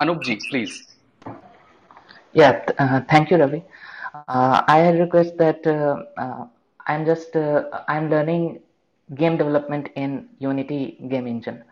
Anupji, 0.00 0.36
please. 0.50 0.84
Yeah, 2.32 2.64
uh, 2.78 3.00
thank 3.08 3.30
you, 3.30 3.38
Ravi. 3.38 3.64
Uh, 4.14 4.62
I 4.66 4.90
request 4.90 5.36
that 5.38 5.66
uh, 5.66 6.02
uh 6.20 6.46
I'm 6.86 7.04
just 7.06 7.34
uh, 7.36 7.64
I'm 7.88 8.10
learning 8.10 8.60
game 9.14 9.36
development 9.36 9.88
in 9.96 10.28
Unity 10.38 10.98
game 11.08 11.26
engine, 11.26 11.62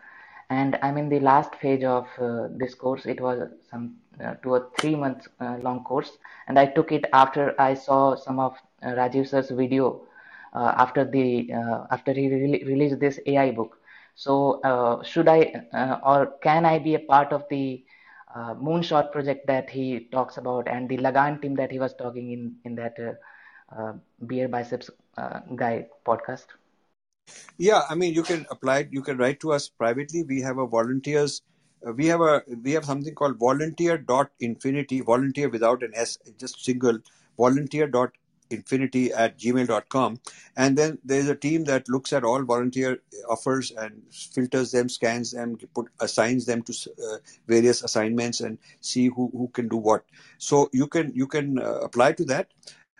and 0.49 0.77
I'm 0.81 0.97
in 0.97 1.09
the 1.09 1.19
last 1.19 1.55
phase 1.55 1.83
of 1.83 2.07
uh, 2.19 2.47
this 2.57 2.73
course. 2.75 3.05
It 3.05 3.21
was 3.21 3.47
some 3.69 3.95
two 4.43 4.53
or 4.53 4.69
three 4.79 4.95
months 4.95 5.27
long 5.39 5.83
course, 5.83 6.11
and 6.47 6.57
I 6.59 6.65
took 6.65 6.91
it 6.91 7.05
after 7.13 7.59
I 7.59 7.73
saw 7.73 8.15
some 8.15 8.39
of 8.39 8.57
Rajiv 8.83 9.27
sir's 9.27 9.49
video 9.51 10.01
after 10.53 11.05
the 11.05 11.51
after 11.91 12.13
he 12.13 12.27
re- 12.29 12.63
released 12.65 12.99
this 12.99 13.19
AI 13.25 13.51
book. 13.51 13.77
So 14.15 15.01
should 15.05 15.27
I 15.27 15.39
or 16.03 16.33
can 16.41 16.65
I 16.65 16.79
be 16.79 16.95
a 16.95 16.99
part 16.99 17.31
of 17.33 17.43
the 17.49 17.83
uh, 18.35 18.53
moonshot 18.55 19.11
project 19.11 19.47
that 19.47 19.69
he 19.69 20.07
talks 20.11 20.37
about 20.37 20.67
and 20.67 20.89
the 20.89 20.97
Lagan 20.97 21.41
team 21.41 21.55
that 21.55 21.71
he 21.71 21.79
was 21.79 21.93
talking 21.95 22.31
in 22.31 22.55
in 22.65 22.75
that 22.75 22.95
uh, 22.99 23.13
uh, 23.75 23.93
beer 24.27 24.47
biceps 24.47 24.91
uh, 25.17 25.39
guy 25.55 25.87
podcast? 26.05 26.45
Yeah, 27.57 27.81
I 27.89 27.95
mean, 27.95 28.13
you 28.13 28.23
can 28.23 28.45
apply. 28.51 28.87
You 28.91 29.01
can 29.01 29.17
write 29.17 29.39
to 29.41 29.51
us 29.53 29.69
privately. 29.69 30.23
We 30.23 30.41
have 30.41 30.57
a 30.57 30.67
volunteers. 30.67 31.41
Uh, 31.85 31.93
we 31.93 32.07
have 32.07 32.21
a 32.21 32.43
we 32.63 32.71
have 32.73 32.85
something 32.85 33.15
called 33.15 33.37
volunteer 33.37 33.97
dot 33.97 34.31
infinity 34.39 35.01
volunteer 35.01 35.49
without 35.49 35.83
an 35.83 35.91
s 35.95 36.17
just 36.37 36.63
single 36.63 36.99
volunteer 37.37 37.87
dot 37.87 38.11
infinity 38.49 39.11
at 39.11 39.37
gmail.com 39.37 40.19
and 40.55 40.77
then 40.77 40.97
there's 41.03 41.27
a 41.27 41.35
team 41.35 41.63
that 41.63 41.89
looks 41.89 42.13
at 42.13 42.23
all 42.23 42.43
volunteer 42.43 42.99
offers 43.29 43.71
and 43.71 44.01
filters 44.11 44.71
them 44.71 44.87
scans 44.87 45.31
them 45.31 45.57
put 45.73 45.87
assigns 45.99 46.45
them 46.45 46.61
to 46.61 46.73
uh, 47.03 47.17
various 47.47 47.83
assignments 47.83 48.41
and 48.41 48.57
see 48.81 49.07
who, 49.07 49.29
who 49.33 49.47
can 49.53 49.67
do 49.67 49.77
what. 49.77 50.03
So 50.37 50.69
you 50.73 50.87
can 50.87 51.11
you 51.15 51.27
can 51.27 51.59
uh, 51.59 51.79
apply 51.79 52.13
to 52.13 52.25
that 52.25 52.49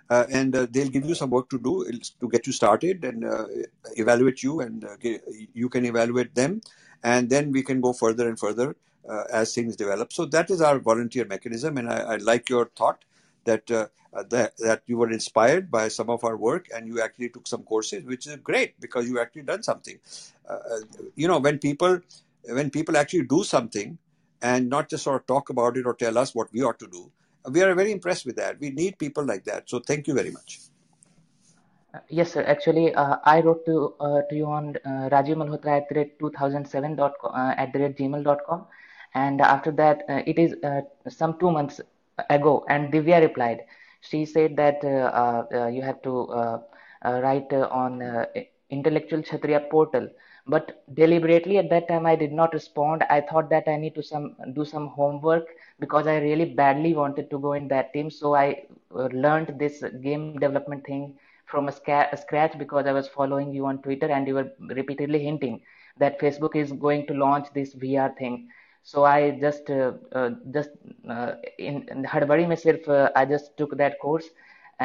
uh, 0.09 0.25
and 0.31 0.55
uh, 0.55 0.67
they'll 0.69 0.89
give 0.89 1.05
you 1.05 1.15
some 1.15 1.29
work 1.29 1.49
to 1.49 1.59
do 1.59 1.89
to 2.19 2.29
get 2.29 2.45
you 2.47 2.53
started 2.53 3.03
and 3.03 3.25
uh, 3.25 3.45
evaluate 3.95 4.43
you 4.43 4.61
and 4.61 4.83
uh, 4.85 4.95
you 5.53 5.69
can 5.69 5.85
evaluate 5.85 6.35
them. 6.35 6.61
And 7.03 7.29
then 7.29 7.51
we 7.51 7.63
can 7.63 7.81
go 7.81 7.93
further 7.93 8.27
and 8.27 8.39
further 8.39 8.75
as 9.31 9.53
things 9.53 9.75
develop. 9.75 10.11
So 10.11 10.25
that 10.25 10.49
is 10.49 10.61
our 10.61 10.79
volunteer 10.79 11.25
mechanism 11.25 11.77
and 11.77 11.87
I, 11.89 11.97
I 11.97 12.15
like 12.17 12.49
your 12.49 12.65
thought 12.75 13.05
that 13.45 13.69
uh, 13.71 13.87
uh, 14.13 14.23
that, 14.29 14.57
that 14.57 14.81
you 14.85 14.97
were 14.97 15.11
inspired 15.11 15.69
by 15.69 15.87
some 15.87 16.09
of 16.09 16.23
our 16.23 16.37
work 16.37 16.67
and 16.73 16.87
you 16.87 17.01
actually 17.01 17.29
took 17.29 17.47
some 17.47 17.63
courses 17.63 18.03
which 18.05 18.27
is 18.27 18.35
great 18.37 18.79
because 18.79 19.07
you 19.07 19.19
actually 19.19 19.43
done 19.43 19.63
something. 19.63 19.99
Uh, 20.49 20.53
uh, 20.53 20.79
you 21.15 21.27
know 21.27 21.39
when 21.39 21.59
people 21.59 21.99
when 22.43 22.69
people 22.69 22.95
actually 22.97 23.23
do 23.23 23.43
something 23.43 23.97
and 24.41 24.69
not 24.69 24.89
just 24.89 25.03
sort 25.03 25.21
of 25.21 25.27
talk 25.27 25.49
about 25.49 25.77
it 25.77 25.85
or 25.85 25.93
tell 25.93 26.17
us 26.17 26.35
what 26.35 26.51
we 26.53 26.61
ought 26.61 26.79
to 26.79 26.87
do 26.87 27.11
we 27.51 27.61
are 27.61 27.73
very 27.75 27.91
impressed 27.91 28.25
with 28.25 28.35
that. 28.37 28.59
We 28.59 28.69
need 28.69 28.97
people 28.97 29.25
like 29.25 29.43
that. 29.45 29.69
So 29.69 29.79
thank 29.79 30.07
you 30.07 30.13
very 30.13 30.31
much. 30.31 30.59
Uh, 31.93 31.99
yes 32.09 32.33
sir. 32.33 32.43
Actually 32.43 32.93
uh, 32.93 33.17
i 33.23 33.41
wrote 33.41 33.65
to 33.65 33.93
to 34.29 34.35
you 34.35 34.45
on 34.45 34.75
uh, 34.85 35.09
rajiv 35.13 35.37
malhotra 35.41 35.77
at 35.81 35.89
the 35.89 35.95
rate 35.95 36.19
2007 36.19 36.95
dot, 36.95 37.13
at 37.33 37.71
the 37.73 37.79
rate 37.79 37.97
gmail.com 37.97 38.65
and 39.13 39.41
after 39.41 39.71
that 39.71 40.03
it 40.09 40.37
is 40.37 40.55
some 41.07 41.37
two 41.39 41.51
months 41.51 41.79
ago 42.29 42.65
and 42.69 42.91
divya 42.91 43.21
replied. 43.21 43.61
She 44.01 44.25
said 44.25 44.55
that 44.57 44.83
uh, 44.83 44.87
uh, 45.23 45.45
uh, 45.53 45.67
you 45.67 45.81
have 45.81 46.01
to 46.03 46.61
write 47.05 47.51
on 47.53 48.25
intellectual 48.69 49.21
kshatriya 49.21 49.61
portal. 49.71 50.09
But 50.47 50.83
deliberately 50.93 51.57
at 51.57 51.69
that 51.69 51.87
time 51.87 52.05
i 52.05 52.15
did 52.15 52.31
not 52.31 52.53
respond. 52.53 53.03
I 53.09 53.21
thought 53.21 53.49
that 53.49 53.67
i 53.67 53.75
need 53.77 53.95
to 53.95 54.03
some 54.03 54.35
do 54.53 54.65
some 54.65 54.87
homework 54.87 55.47
because 55.79 56.07
i 56.07 56.17
really 56.19 56.45
badly 56.45 56.93
wanted 56.93 57.29
to 57.31 57.39
go 57.39 57.53
in 57.53 57.67
that 57.69 57.93
team. 57.93 58.09
So 58.09 58.35
i 58.35 58.63
learned 58.91 59.57
this 59.59 59.83
game 60.03 60.27
development 60.27 60.75
thing 60.85 61.03
from 61.37 61.57
a, 61.59 61.71
sca- 61.71 62.01
a, 62.11 62.17
scratch 62.17 62.57
because 62.57 62.85
i 62.85 62.91
was 62.91 63.07
following 63.07 63.51
you 63.53 63.65
on 63.65 63.77
twitter 63.81 64.07
and 64.07 64.27
you 64.27 64.33
were 64.35 64.49
repeatedly 64.79 65.19
hinting 65.23 65.59
that 65.97 66.19
facebook 66.19 66.55
is 66.55 66.71
going 66.73 67.05
to 67.07 67.13
launch 67.13 67.47
this 67.53 67.75
vr 67.75 68.15
thing 68.17 68.47
so 68.91 69.03
i 69.03 69.19
just 69.45 69.69
uh, 69.69 69.93
uh, 70.19 70.29
just 70.55 70.73
uh, 71.09 71.31
in, 71.69 71.77
in 71.93 72.03
hadbari 72.15 72.43
mein 72.51 72.59
sirf 72.65 72.83
i 73.21 73.25
just 73.35 73.55
took 73.61 73.73
that 73.83 73.95
course. 74.07 74.29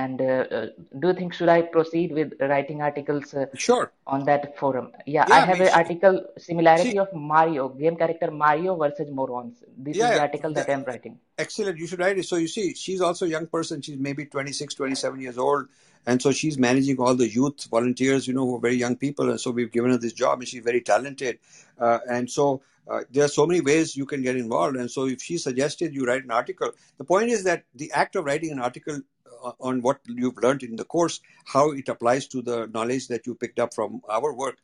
And 0.00 0.21
uh, 0.22 0.25
uh, 0.56 0.66
do 1.00 1.09
you 1.09 1.15
think 1.15 1.33
should 1.37 1.49
i 1.55 1.62
proceed 1.62 2.12
with 2.19 2.34
writing 2.50 2.81
articles 2.88 3.34
uh, 3.34 3.47
sure. 3.62 3.87
on 4.06 4.25
that 4.28 4.44
forum? 4.59 4.93
Yeah, 5.05 5.25
yeah 5.28 5.34
i 5.37 5.41
have 5.50 5.61
an 5.65 5.72
article 5.78 6.21
similarity 6.44 6.93
see, 6.93 7.00
of 7.05 7.09
mario 7.31 7.65
game 7.81 7.97
character 8.03 8.31
mario 8.31 8.77
versus 8.83 9.11
morons. 9.11 9.65
This 9.87 9.97
yeah, 9.97 10.11
is 10.11 10.15
the 10.15 10.22
article 10.27 10.53
that, 10.53 10.69
that 10.69 10.77
i'm 10.77 10.84
writing. 10.84 11.19
Excellent. 11.47 11.77
You 11.82 11.88
should 11.88 11.99
write 12.05 12.22
it. 12.22 12.27
So 12.31 12.37
you 12.37 12.47
see 12.55 12.67
she's 12.84 13.00
also 13.00 13.27
a 13.27 13.32
young 13.34 13.49
person. 13.59 13.82
She's 13.82 13.99
maybe 13.99 14.27
26 14.27 14.75
27 14.75 15.21
years 15.27 15.38
old. 15.38 15.67
And 16.06 16.22
so 16.22 16.31
she's 16.31 16.56
managing 16.69 16.99
all 17.00 17.17
the 17.17 17.28
youth 17.28 17.69
volunteers 17.77 18.28
you 18.28 18.34
know 18.38 18.47
who 18.47 18.56
are 18.59 18.65
very 18.69 18.77
young 18.87 18.97
people. 19.06 19.31
And 19.31 19.41
so 19.41 19.50
we've 19.50 19.72
given 19.72 19.91
her 19.91 20.03
this 20.06 20.19
job 20.25 20.38
and 20.38 20.49
she's 20.55 20.62
very 20.72 20.82
talented. 20.94 21.41
And 21.81 22.31
so 22.31 22.62
uh, 22.90 23.02
there 23.10 23.24
are 23.24 23.28
so 23.28 23.46
many 23.46 23.60
ways 23.60 23.96
you 23.96 24.06
can 24.06 24.22
get 24.22 24.36
involved. 24.36 24.76
And 24.76 24.90
so, 24.90 25.06
if 25.06 25.22
she 25.22 25.38
suggested 25.38 25.94
you 25.94 26.04
write 26.06 26.24
an 26.24 26.32
article, 26.32 26.72
the 26.98 27.04
point 27.04 27.30
is 27.30 27.44
that 27.44 27.64
the 27.74 27.92
act 27.92 28.16
of 28.16 28.24
writing 28.24 28.52
an 28.52 28.60
article 28.60 29.00
uh, 29.44 29.52
on 29.60 29.82
what 29.82 30.00
you've 30.06 30.36
learned 30.42 30.62
in 30.62 30.76
the 30.76 30.84
course, 30.84 31.20
how 31.46 31.70
it 31.72 31.88
applies 31.88 32.26
to 32.28 32.42
the 32.42 32.68
knowledge 32.74 33.08
that 33.08 33.26
you 33.26 33.34
picked 33.34 33.60
up 33.60 33.74
from 33.74 34.02
our 34.10 34.34
work. 34.34 34.58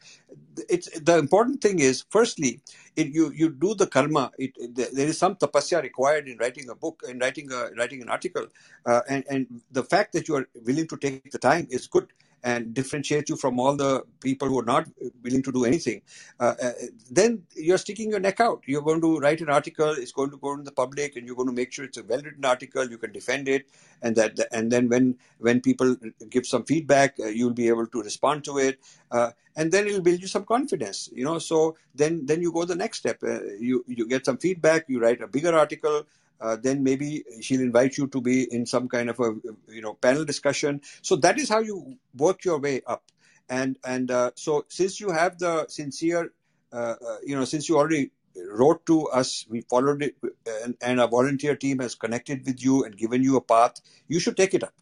It's 0.68 0.90
the 1.00 1.18
important 1.18 1.62
thing 1.62 1.78
is, 1.78 2.04
firstly, 2.10 2.60
it, 2.96 3.08
you 3.08 3.32
you 3.32 3.50
do 3.50 3.74
the 3.74 3.86
karma. 3.86 4.32
It, 4.38 4.52
it, 4.56 4.74
there 4.94 5.06
is 5.06 5.18
some 5.18 5.36
tapasya 5.36 5.82
required 5.82 6.28
in 6.28 6.38
writing 6.38 6.68
a 6.68 6.74
book, 6.74 7.02
in 7.08 7.18
writing 7.20 7.52
a 7.52 7.70
writing 7.78 8.02
an 8.02 8.08
article, 8.10 8.46
uh, 8.84 9.02
and 9.08 9.24
and 9.30 9.62
the 9.70 9.84
fact 9.84 10.12
that 10.14 10.28
you 10.28 10.36
are 10.36 10.48
willing 10.64 10.88
to 10.88 10.96
take 10.96 11.30
the 11.30 11.38
time 11.38 11.68
is 11.70 11.86
good 11.86 12.08
and 12.42 12.74
differentiate 12.74 13.28
you 13.28 13.36
from 13.36 13.58
all 13.58 13.76
the 13.76 14.04
people 14.20 14.48
who 14.48 14.60
are 14.60 14.64
not 14.64 14.86
willing 15.22 15.42
to 15.42 15.52
do 15.52 15.64
anything, 15.64 16.02
uh, 16.38 16.54
uh, 16.62 16.72
then 17.10 17.42
you're 17.56 17.78
sticking 17.78 18.10
your 18.10 18.20
neck 18.20 18.40
out. 18.40 18.62
You're 18.66 18.82
going 18.82 19.00
to 19.00 19.18
write 19.18 19.40
an 19.40 19.48
article, 19.48 19.90
it's 19.90 20.12
going 20.12 20.30
to 20.30 20.36
go 20.36 20.54
in 20.54 20.64
the 20.64 20.72
public, 20.72 21.16
and 21.16 21.26
you're 21.26 21.36
going 21.36 21.48
to 21.48 21.54
make 21.54 21.72
sure 21.72 21.84
it's 21.84 21.98
a 21.98 22.04
well-written 22.04 22.44
article. 22.44 22.88
You 22.88 22.98
can 22.98 23.12
defend 23.12 23.48
it, 23.48 23.66
and 24.02 24.16
that, 24.16 24.38
and 24.52 24.70
then 24.70 24.88
when 24.88 25.16
when 25.38 25.60
people 25.60 25.96
give 26.30 26.46
some 26.46 26.64
feedback, 26.64 27.16
uh, 27.20 27.26
you'll 27.26 27.52
be 27.52 27.68
able 27.68 27.86
to 27.86 28.02
respond 28.02 28.44
to 28.44 28.58
it, 28.58 28.78
uh, 29.10 29.30
and 29.56 29.72
then 29.72 29.86
it'll 29.86 30.02
build 30.02 30.20
you 30.20 30.28
some 30.28 30.44
confidence. 30.44 31.08
You 31.12 31.24
know, 31.24 31.38
so 31.38 31.76
then 31.94 32.26
then 32.26 32.42
you 32.42 32.52
go 32.52 32.64
the 32.64 32.76
next 32.76 32.98
step. 32.98 33.22
Uh, 33.22 33.42
you 33.58 33.84
you 33.88 34.06
get 34.06 34.24
some 34.24 34.38
feedback, 34.38 34.84
you 34.88 35.00
write 35.00 35.20
a 35.20 35.26
bigger 35.26 35.54
article 35.56 36.06
uh, 36.40 36.56
then 36.62 36.82
maybe 36.82 37.24
she'll 37.40 37.60
invite 37.60 37.96
you 37.96 38.06
to 38.08 38.20
be 38.20 38.42
in 38.52 38.66
some 38.66 38.88
kind 38.88 39.10
of 39.10 39.18
a 39.20 39.34
you 39.68 39.80
know 39.80 39.94
panel 39.94 40.24
discussion. 40.24 40.80
So 41.02 41.16
that 41.16 41.38
is 41.38 41.48
how 41.48 41.60
you 41.60 41.96
work 42.16 42.44
your 42.44 42.58
way 42.58 42.82
up. 42.86 43.04
And 43.48 43.78
and 43.84 44.10
uh, 44.10 44.32
so 44.34 44.64
since 44.68 45.00
you 45.00 45.10
have 45.10 45.38
the 45.38 45.66
sincere 45.68 46.32
uh, 46.72 46.94
uh 47.08 47.18
you 47.24 47.36
know 47.36 47.44
since 47.44 47.68
you 47.68 47.78
already 47.78 48.10
wrote 48.52 48.84
to 48.84 49.08
us 49.08 49.46
we 49.48 49.62
followed 49.62 50.02
it 50.02 50.14
and, 50.62 50.76
and 50.82 51.00
our 51.00 51.08
volunteer 51.08 51.56
team 51.56 51.78
has 51.78 51.94
connected 51.94 52.44
with 52.44 52.62
you 52.62 52.84
and 52.84 52.96
given 52.96 53.22
you 53.22 53.36
a 53.36 53.40
path 53.40 53.80
you 54.08 54.20
should 54.20 54.36
take 54.36 54.52
it 54.52 54.62
up. 54.62 54.74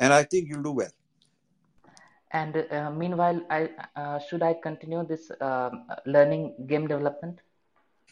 And 0.00 0.12
i 0.12 0.22
think 0.22 0.48
you'll 0.48 0.62
do 0.62 0.72
well. 0.72 0.90
And 2.32 2.56
uh, 2.56 2.90
meanwhile 2.90 3.40
i 3.50 3.68
uh, 3.94 4.18
should 4.18 4.42
i 4.42 4.54
continue 4.54 5.06
this 5.06 5.30
um, 5.40 5.84
learning 6.06 6.54
game 6.66 6.88
development 6.88 7.40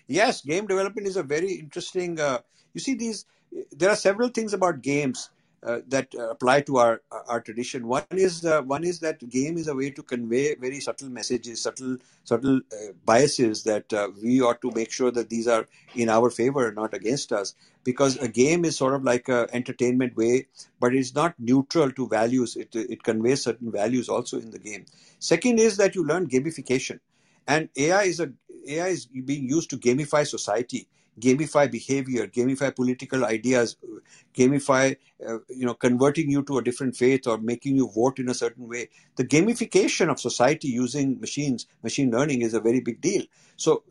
yes 0.06 0.42
game 0.42 0.66
development 0.66 1.06
is 1.06 1.16
a 1.16 1.22
very 1.22 1.52
interesting 1.52 2.18
uh, 2.20 2.38
you 2.74 2.80
see 2.80 2.94
these 2.94 3.24
there 3.72 3.90
are 3.90 3.96
several 3.96 4.28
things 4.28 4.52
about 4.52 4.82
games 4.82 5.30
uh, 5.66 5.80
that 5.88 6.14
uh, 6.14 6.28
apply 6.30 6.60
to 6.60 6.76
our 6.76 7.00
our 7.28 7.40
tradition. 7.40 7.88
One 7.88 8.04
is 8.12 8.44
uh, 8.44 8.62
one 8.62 8.84
is 8.84 9.00
that 9.00 9.26
game 9.28 9.56
is 9.56 9.66
a 9.66 9.74
way 9.74 9.90
to 9.90 10.02
convey 10.02 10.54
very 10.54 10.80
subtle 10.80 11.08
messages 11.08 11.62
subtle 11.62 11.96
subtle 12.24 12.60
uh, 12.72 12.92
biases 13.04 13.64
that 13.64 13.92
uh, 13.92 14.10
we 14.22 14.40
ought 14.40 14.60
to 14.62 14.70
make 14.72 14.92
sure 14.92 15.10
that 15.10 15.28
these 15.28 15.48
are 15.48 15.66
in 15.94 16.08
our 16.08 16.30
favor 16.30 16.66
and 16.68 16.76
not 16.76 16.94
against 16.94 17.32
us. 17.32 17.54
Because 17.82 18.16
a 18.18 18.28
game 18.28 18.64
is 18.64 18.76
sort 18.76 18.94
of 18.94 19.02
like 19.02 19.28
a 19.28 19.48
entertainment 19.52 20.16
way 20.16 20.46
but 20.78 20.94
it's 20.94 21.14
not 21.14 21.34
neutral 21.38 21.90
to 21.92 22.06
values. 22.06 22.54
It 22.54 22.76
it 22.76 23.02
conveys 23.02 23.42
certain 23.42 23.72
values 23.72 24.08
also 24.08 24.38
in 24.38 24.50
the 24.52 24.60
game. 24.60 24.86
Second 25.18 25.58
is 25.58 25.78
that 25.78 25.96
you 25.96 26.06
learn 26.06 26.28
gamification. 26.28 27.00
And 27.48 27.68
ai 27.76 28.02
is 28.02 28.20
a 28.20 28.32
AI 28.68 28.88
is 28.88 29.06
being 29.06 29.48
used 29.48 29.70
to 29.70 29.78
gamify 29.78 30.26
society, 30.26 30.88
gamify 31.20 31.70
behavior, 31.70 32.26
gamify 32.26 32.74
political 32.74 33.24
ideas, 33.24 33.76
gamify, 34.34 34.96
uh, 35.26 35.38
you 35.48 35.66
know, 35.66 35.74
converting 35.74 36.30
you 36.30 36.42
to 36.42 36.58
a 36.58 36.62
different 36.62 36.96
faith 36.96 37.26
or 37.26 37.38
making 37.38 37.76
you 37.76 37.90
vote 37.94 38.18
in 38.18 38.28
a 38.28 38.34
certain 38.34 38.68
way. 38.68 38.88
The 39.16 39.24
gamification 39.24 40.10
of 40.10 40.20
society 40.20 40.68
using 40.68 41.20
machines, 41.20 41.66
machine 41.82 42.10
learning 42.10 42.42
is 42.42 42.54
a 42.54 42.60
very 42.60 42.80
big 42.80 43.00
deal. 43.00 43.22
So 43.56 43.84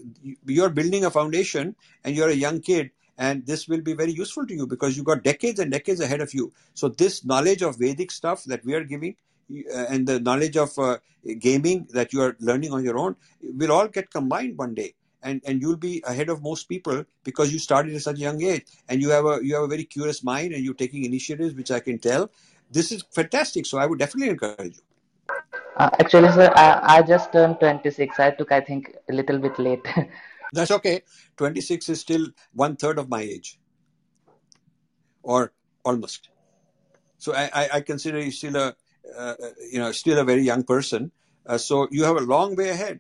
you're 0.46 0.70
building 0.70 1.06
a 1.06 1.12
foundation 1.12 1.76
and 2.04 2.16
you're 2.16 2.30
a 2.30 2.34
young 2.34 2.62
kid 2.62 2.92
and 3.18 3.46
this 3.46 3.68
will 3.68 3.82
be 3.82 3.94
very 3.94 4.12
useful 4.12 4.46
to 4.46 4.54
you 4.54 4.68
because 4.68 4.96
you've 4.96 5.06
got 5.06 5.24
decades 5.24 5.60
and 5.60 5.72
decades 5.72 6.02
ahead 6.02 6.22
of 6.22 6.34
you. 6.34 6.52
So 6.74 6.90
this 6.90 7.26
knowledge 7.26 7.62
of 7.62 7.80
Vedic 7.80 8.12
stuff 8.12 8.44
that 8.46 8.64
we 8.66 8.74
are 8.74 8.84
giving 8.84 9.16
and 9.50 10.08
the 10.08 10.20
knowledge 10.20 10.58
of 10.58 10.78
uh, 10.80 10.98
gaming 11.40 11.88
that 11.92 12.14
you 12.14 12.22
are 12.22 12.36
learning 12.40 12.74
on 12.74 12.84
your 12.84 12.98
own 12.98 13.16
will 13.42 13.72
all 13.72 13.88
get 13.88 14.10
combined 14.12 14.58
one 14.58 14.74
day. 14.74 14.94
And 15.24 15.42
and 15.46 15.62
you'll 15.62 15.78
be 15.78 16.04
ahead 16.06 16.30
of 16.30 16.44
most 16.44 16.70
people 16.70 17.04
because 17.24 17.52
you 17.52 17.58
started 17.58 17.96
at 17.96 18.02
such 18.02 18.18
a 18.18 18.20
young 18.20 18.42
age 18.44 18.66
and 18.90 19.02
you 19.02 19.10
have 19.10 19.26
a 19.26 19.40
you 19.42 19.56
have 19.56 19.64
a 19.64 19.68
very 19.68 19.84
curious 19.84 20.24
mind 20.24 20.54
and 20.54 20.64
you're 20.64 20.76
taking 20.76 21.04
initiatives 21.04 21.56
which 21.56 21.72
i 21.72 21.80
can 21.80 21.98
tell. 21.98 22.30
This 22.72 22.92
is 22.92 23.04
fantastic. 23.12 23.66
So 23.66 23.80
i 23.80 23.88
would 23.88 23.98
definitely 23.98 24.30
encourage 24.30 24.78
you. 24.78 24.84
Uh, 25.78 25.90
actually 26.00 26.32
sir 26.32 26.52
I, 26.56 26.98
I 26.98 27.02
just 27.02 27.34
turned 27.34 27.60
26 27.60 28.20
i 28.20 28.30
took 28.32 28.52
i 28.52 28.62
think 28.62 28.96
a 29.10 29.14
little 29.14 29.40
bit 29.40 29.58
late. 29.58 29.88
That's 30.54 30.72
okay. 30.72 31.02
26 31.38 31.90
is 31.90 32.00
still 32.00 32.28
one 32.54 32.76
third 32.76 33.00
of 33.00 33.10
my 33.10 33.22
age. 33.22 33.60
Or 35.24 35.54
almost. 35.84 36.30
So 37.18 37.34
i 37.34 37.50
i, 37.62 37.70
I 37.74 37.82
consider 37.82 38.20
you 38.20 38.30
still 38.30 38.56
a 38.56 38.68
uh, 38.68 38.72
you 39.72 39.80
know 39.80 39.92
still 39.92 40.20
a 40.20 40.24
very 40.24 40.44
young 40.44 40.64
person. 40.64 41.12
Uh, 41.46 41.58
so 41.58 41.88
you 41.92 42.04
have 42.04 42.18
a 42.18 42.22
long 42.22 42.56
way 42.56 42.70
ahead. 42.70 43.00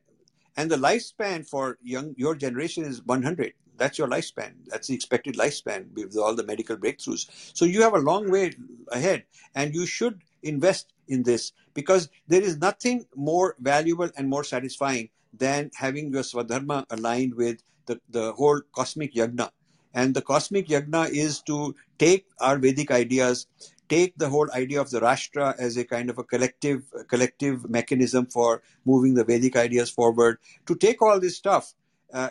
And 0.57 0.71
the 0.71 0.77
lifespan 0.77 1.47
for 1.47 1.77
young 1.81 2.13
your 2.17 2.35
generation 2.35 2.85
is 2.85 3.03
100 3.03 3.53
that's 3.77 3.97
your 3.97 4.07
lifespan. 4.07 4.53
That's 4.67 4.87
the 4.87 4.95
expected 4.95 5.35
lifespan 5.35 5.93
with 5.93 6.17
all 6.17 6.35
the 6.35 6.43
medical 6.43 6.77
breakthroughs. 6.77 7.29
So 7.53 7.65
you 7.65 7.81
have 7.81 7.93
a 7.93 7.99
long 7.99 8.31
way 8.31 8.53
ahead 8.91 9.23
and 9.53 9.73
you 9.73 9.85
should 9.85 10.21
invest 10.43 10.93
in 11.07 11.23
this 11.23 11.51
because 11.73 12.09
there 12.27 12.41
is 12.41 12.57
nothing 12.57 13.05
more 13.15 13.55
valuable 13.59 14.09
and 14.17 14.29
more 14.29 14.43
satisfying 14.43 15.09
than 15.33 15.71
having 15.75 16.11
your 16.13 16.23
swadharma 16.23 16.85
aligned 16.89 17.35
with 17.35 17.61
the, 17.85 17.99
the 18.09 18.31
whole 18.33 18.61
cosmic 18.73 19.13
yagna. 19.13 19.51
And 19.93 20.13
the 20.13 20.21
cosmic 20.21 20.67
yagna 20.67 21.09
is 21.09 21.41
to 21.43 21.75
take 21.97 22.25
our 22.39 22.57
vedic 22.57 22.91
ideas 22.91 23.47
take 23.89 24.17
the 24.17 24.29
whole 24.29 24.49
idea 24.53 24.81
of 24.81 24.89
the 24.89 24.99
rashtra 24.99 25.57
as 25.59 25.77
a 25.77 25.85
kind 25.85 26.09
of 26.09 26.17
a 26.17 26.23
collective 26.23 26.83
collective 27.07 27.69
mechanism 27.69 28.25
for 28.25 28.61
moving 28.85 29.13
the 29.13 29.23
Vedic 29.23 29.55
ideas 29.55 29.89
forward, 29.89 30.37
to 30.65 30.75
take 30.75 31.01
all 31.01 31.19
this 31.19 31.37
stuff 31.37 31.73
uh, 32.13 32.29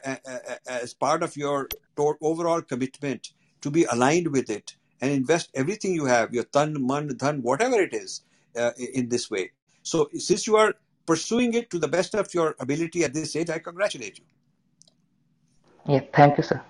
as 0.66 0.94
part 0.94 1.22
of 1.22 1.36
your 1.36 1.68
overall 1.96 2.62
commitment 2.62 3.32
to 3.60 3.70
be 3.70 3.84
aligned 3.84 4.28
with 4.28 4.50
it 4.50 4.76
and 5.00 5.10
invest 5.10 5.50
everything 5.54 5.94
you 5.94 6.06
have, 6.06 6.32
your 6.32 6.44
tan, 6.44 6.74
man, 6.86 7.08
dhan, 7.08 7.42
whatever 7.42 7.80
it 7.80 7.92
is, 7.92 8.22
uh, 8.56 8.70
in 8.94 9.08
this 9.08 9.30
way. 9.30 9.50
So, 9.82 10.08
since 10.14 10.46
you 10.46 10.56
are 10.56 10.74
pursuing 11.06 11.54
it 11.54 11.70
to 11.70 11.78
the 11.78 11.88
best 11.88 12.14
of 12.14 12.32
your 12.32 12.54
ability 12.60 13.04
at 13.04 13.12
this 13.12 13.36
age, 13.36 13.50
I 13.50 13.58
congratulate 13.58 14.18
you. 14.18 14.24
Yeah, 15.86 16.00
thank 16.14 16.38
you, 16.38 16.44
sir. 16.44 16.62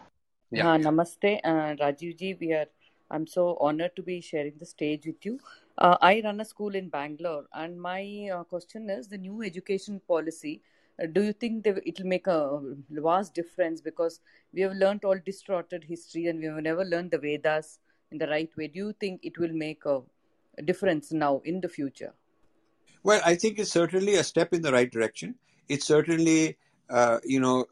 Yeah. 0.51 0.73
Uh, 0.73 0.79
namaste, 0.79 1.41
uh, 1.45 1.77
Rajiv 1.77 2.19
ji. 2.19 2.37
We 2.41 2.53
are 2.53 2.67
I'm 3.15 3.29
so 3.29 3.57
honored 3.61 3.95
to 3.95 4.03
be 4.03 4.21
sharing 4.21 4.55
the 4.59 4.67
stage 4.67 5.07
with 5.07 5.25
you. 5.25 5.39
Uh, 5.79 5.97
I 6.01 6.21
run 6.25 6.41
a 6.41 6.45
school 6.45 6.75
in 6.75 6.89
Bangalore, 6.89 7.45
and 7.53 7.81
my 7.81 8.29
uh, 8.35 8.43
question 8.43 8.91
is 8.91 9.07
the 9.07 9.19
new 9.19 9.43
education 9.43 10.01
policy. 10.09 10.63
Uh, 11.01 11.07
do 11.07 11.23
you 11.23 11.33
think 11.33 11.65
it 11.65 11.99
will 12.01 12.07
make 12.07 12.27
a 12.27 12.61
vast 12.91 13.33
difference 13.33 13.81
because 13.81 14.19
we 14.53 14.63
have 14.63 14.73
learned 14.73 15.05
all 15.05 15.19
distorted 15.25 15.85
history 15.85 16.27
and 16.27 16.41
we 16.41 16.47
have 16.47 16.63
never 16.63 16.85
learned 16.85 17.13
the 17.13 17.19
Vedas 17.19 17.79
in 18.11 18.19
the 18.19 18.27
right 18.27 18.51
way? 18.57 18.67
Do 18.67 18.79
you 18.79 18.93
think 18.99 19.21
it 19.25 19.39
will 19.39 19.53
make 19.53 19.85
a, 19.87 20.03
difference 20.65 21.11
now 21.11 21.41
in 21.45 21.61
the 21.61 21.69
future? 21.69 22.13
Well, 23.03 23.21
I 23.27 23.35
think 23.35 23.59
it's 23.59 23.73
certainly 23.73 24.15
a 24.15 24.23
step 24.23 24.53
in 24.53 24.63
the 24.63 24.71
right 24.71 24.89
direction. 24.89 25.35
It's 25.69 25.85
certainly, 25.85 26.57
uh, 26.89 27.19
you 27.25 27.41
know, 27.41 27.67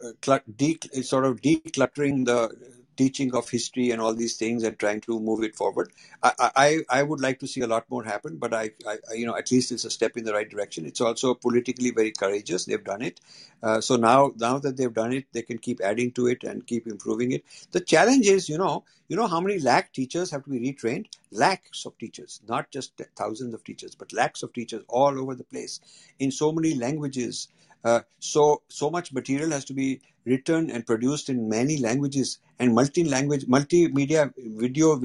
de- 0.56 1.02
sort 1.02 1.24
of 1.26 1.40
decluttering 1.40 2.26
the 2.26 2.81
teaching 2.96 3.34
of 3.34 3.48
history 3.48 3.90
and 3.90 4.00
all 4.00 4.14
these 4.14 4.36
things 4.36 4.62
and 4.62 4.78
trying 4.78 5.00
to 5.02 5.18
move 5.20 5.42
it 5.42 5.56
forward. 5.56 5.92
I, 6.22 6.32
I, 6.38 6.78
I 6.90 7.02
would 7.02 7.20
like 7.20 7.38
to 7.40 7.46
see 7.46 7.60
a 7.62 7.66
lot 7.66 7.90
more 7.90 8.04
happen, 8.04 8.36
but 8.36 8.54
I, 8.54 8.70
I, 8.86 8.98
you 9.14 9.26
know, 9.26 9.36
at 9.36 9.50
least 9.50 9.72
it's 9.72 9.84
a 9.84 9.90
step 9.90 10.16
in 10.16 10.24
the 10.24 10.32
right 10.32 10.48
direction. 10.48 10.86
It's 10.86 11.00
also 11.00 11.34
politically 11.34 11.90
very 11.90 12.12
courageous. 12.12 12.64
They've 12.64 12.82
done 12.82 13.02
it. 13.02 13.20
Uh, 13.62 13.80
so 13.80 13.96
now, 13.96 14.32
now 14.36 14.58
that 14.58 14.76
they've 14.76 14.92
done 14.92 15.12
it, 15.12 15.26
they 15.32 15.42
can 15.42 15.58
keep 15.58 15.80
adding 15.82 16.12
to 16.12 16.26
it 16.26 16.44
and 16.44 16.66
keep 16.66 16.86
improving 16.86 17.32
it. 17.32 17.44
The 17.72 17.80
challenge 17.80 18.26
is, 18.26 18.48
you 18.48 18.58
know, 18.58 18.84
you 19.08 19.16
know 19.16 19.26
how 19.26 19.40
many 19.40 19.58
lakh 19.58 19.92
teachers 19.92 20.30
have 20.30 20.44
to 20.44 20.50
be 20.50 20.60
retrained? 20.60 21.06
Lakhs 21.30 21.84
of 21.86 21.96
teachers, 21.98 22.40
not 22.48 22.70
just 22.70 23.00
thousands 23.16 23.54
of 23.54 23.64
teachers, 23.64 23.94
but 23.94 24.12
lakhs 24.12 24.42
of 24.42 24.52
teachers 24.52 24.82
all 24.88 25.18
over 25.20 25.34
the 25.34 25.44
place 25.44 25.80
in 26.18 26.30
so 26.30 26.52
many 26.52 26.74
languages. 26.74 27.48
Uh, 27.84 28.00
so 28.18 28.62
so 28.68 28.90
much 28.90 29.12
material 29.12 29.50
has 29.50 29.64
to 29.64 29.74
be 29.74 30.00
written 30.24 30.70
and 30.70 30.86
produced 30.86 31.28
in 31.28 31.48
many 31.48 31.78
languages 31.78 32.38
and 32.58 32.74
multi-language, 32.74 33.46
multimedia 33.46 34.32
video 34.36 35.00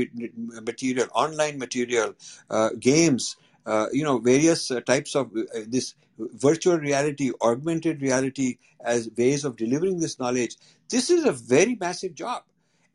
material, 0.62 1.08
online 1.14 1.58
material, 1.58 2.14
uh, 2.50 2.70
games, 2.80 3.36
uh, 3.66 3.88
you 3.92 4.04
know, 4.04 4.20
various 4.20 4.70
uh, 4.70 4.80
types 4.82 5.16
of 5.16 5.32
uh, 5.36 5.60
this 5.68 5.96
virtual 6.20 6.78
reality, 6.78 7.32
augmented 7.42 8.02
reality 8.02 8.58
as 8.82 9.10
ways 9.18 9.44
of 9.44 9.56
delivering 9.56 10.00
this 10.00 10.20
knowledge. 10.20 10.56
This 10.90 11.10
is 11.10 11.26
a 11.26 11.32
very 11.32 11.76
massive 11.76 12.16
job 12.16 12.44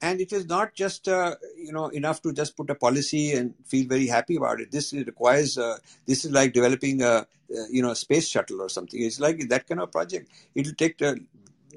and 0.03 0.21
it 0.21 0.33
is 0.33 0.47
not 0.47 0.75
just 0.75 1.09
uh, 1.09 1.37
you 1.57 1.73
know 1.73 1.87
enough 1.89 2.21
to 2.23 2.33
just 2.33 2.57
put 2.57 2.69
a 2.69 2.75
policy 2.75 3.33
and 3.33 3.55
feel 3.65 3.87
very 3.89 4.07
happy 4.07 4.37
about 4.37 4.61
it 4.61 4.71
this 4.71 4.93
requires 4.93 5.57
uh, 5.57 5.79
this 6.07 6.25
is 6.25 6.33
like 6.33 6.53
developing 6.53 7.01
a, 7.03 7.07
uh, 7.07 7.25
you 7.71 7.83
know 7.83 7.93
a 7.93 7.97
space 7.97 8.29
shuttle 8.29 8.61
or 8.61 8.69
something. 8.69 9.03
It's 9.03 9.21
like 9.21 9.49
that 9.49 9.67
kind 9.67 9.81
of 9.81 9.93
project. 9.93 10.31
It 10.55 10.67
will 10.67 10.75
take 10.75 11.01
uh, 11.03 11.15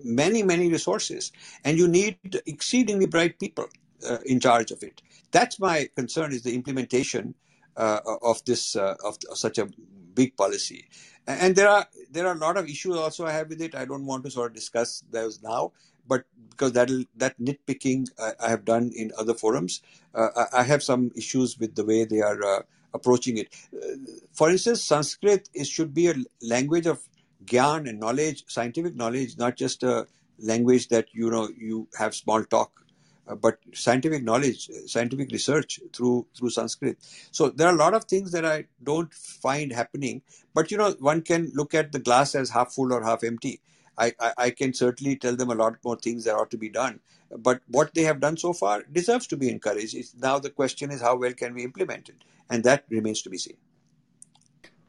many 0.03 0.41
many 0.43 0.69
resources 0.71 1.31
and 1.63 1.77
you 1.77 1.87
need 1.87 2.17
exceedingly 2.45 3.07
bright 3.07 3.39
people 3.39 3.67
uh, 4.09 4.17
in 4.25 4.39
charge 4.39 4.71
of 4.71 4.83
it. 4.83 5.01
That's 5.31 5.59
my 5.59 5.89
concern 5.95 6.31
is 6.31 6.43
the 6.43 6.55
implementation 6.55 7.35
uh, 7.77 7.99
of 8.21 8.43
this 8.45 8.75
of 8.75 9.17
such 9.33 9.57
a 9.57 9.67
big 10.13 10.37
policy. 10.37 10.87
And 11.27 11.55
there 11.55 11.69
are 11.69 11.87
there 12.11 12.27
are 12.27 12.35
a 12.35 12.37
lot 12.37 12.57
of 12.57 12.69
issues 12.69 12.95
also 12.95 13.25
I 13.25 13.33
have 13.33 13.49
with 13.49 13.61
it. 13.61 13.75
I 13.75 13.85
don't 13.85 14.05
want 14.05 14.23
to 14.25 14.31
sort 14.31 14.51
of 14.51 14.55
discuss 14.55 15.03
those 15.11 15.41
now, 15.43 15.73
but 16.07 16.25
because 16.49 16.73
that 16.73 16.89
that 17.15 17.39
nitpicking 17.39 18.09
I, 18.19 18.31
I, 18.45 18.49
have 18.49 18.65
done 18.65 18.91
in 18.95 19.11
other 19.17 19.33
forums, 19.33 19.81
uh, 20.13 20.29
I, 20.35 20.59
I, 20.59 20.63
have 20.63 20.81
some 20.81 21.11
issues 21.15 21.59
with 21.59 21.75
the 21.75 21.85
way 21.85 22.05
they 22.05 22.21
are 22.21 22.41
uh, 22.43 22.61
approaching 22.93 23.37
it. 23.37 23.53
Uh, 23.73 23.97
for 24.31 24.49
instance, 24.49 24.83
Sanskrit 24.83 25.49
is 25.53 25.67
should 25.67 25.93
be 25.93 26.07
a 26.07 26.15
language 26.41 26.85
of 26.85 27.01
gyan 27.45 27.89
and 27.89 27.99
knowledge, 27.99 28.45
scientific 28.47 28.95
knowledge, 28.95 29.37
not 29.37 29.57
just 29.57 29.83
a 29.83 30.07
language 30.39 30.87
that 30.89 31.07
you 31.13 31.29
know 31.29 31.49
you 31.57 31.87
have 31.97 32.15
small 32.15 32.43
talk 32.43 32.85
uh, 33.27 33.35
but 33.35 33.57
scientific 33.73 34.23
knowledge, 34.23 34.69
scientific 34.85 35.31
research 35.31 35.79
through 35.93 36.27
through 36.37 36.49
Sanskrit. 36.49 36.97
So 37.31 37.49
there 37.49 37.67
are 37.67 37.73
a 37.73 37.77
lot 37.77 37.93
of 37.93 38.05
things 38.05 38.31
that 38.31 38.45
I 38.45 38.65
don't 38.83 39.13
find 39.13 39.71
happening. 39.71 40.21
But 40.53 40.71
you 40.71 40.77
know, 40.77 40.91
one 40.99 41.21
can 41.21 41.51
look 41.53 41.73
at 41.73 41.91
the 41.91 41.99
glass 41.99 42.35
as 42.35 42.49
half 42.49 42.73
full 42.73 42.93
or 42.93 43.03
half 43.03 43.23
empty. 43.23 43.61
I, 43.97 44.13
I, 44.37 44.49
can 44.49 44.73
certainly 44.73 45.15
tell 45.15 45.35
them 45.35 45.51
a 45.51 45.55
lot 45.55 45.75
more 45.83 45.95
things 45.95 46.25
that 46.25 46.35
ought 46.35 46.51
to 46.51 46.57
be 46.57 46.69
done. 46.69 46.99
But 47.37 47.61
what 47.67 47.93
they 47.93 48.03
have 48.03 48.19
done 48.19 48.37
so 48.37 48.53
far 48.53 48.83
deserves 48.91 49.27
to 49.27 49.37
be 49.37 49.49
encouraged. 49.49 49.95
It's, 49.95 50.15
now 50.15 50.39
the 50.39 50.49
question 50.49 50.91
is 50.91 51.01
how 51.01 51.15
well 51.17 51.33
can 51.33 51.53
we 51.53 51.63
implement 51.63 52.09
it, 52.09 52.23
and 52.49 52.63
that 52.63 52.85
remains 52.89 53.21
to 53.23 53.29
be 53.29 53.37
seen. 53.37 53.57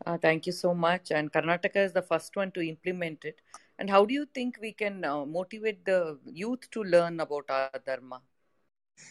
Uh, 0.04 0.16
thank 0.16 0.46
you 0.46 0.52
so 0.52 0.72
much. 0.72 1.10
And 1.10 1.32
Karnataka 1.32 1.76
is 1.76 1.92
the 1.92 2.02
first 2.02 2.36
one 2.36 2.52
to 2.52 2.60
implement 2.60 3.24
it. 3.24 3.40
And 3.78 3.90
how 3.90 4.04
do 4.04 4.14
you 4.14 4.26
think 4.34 4.58
we 4.60 4.72
can 4.72 5.04
uh, 5.04 5.24
motivate 5.24 5.84
the 5.84 6.18
youth 6.24 6.70
to 6.70 6.84
learn 6.84 7.20
about 7.20 7.44
our 7.50 7.70
dharma? 7.84 8.22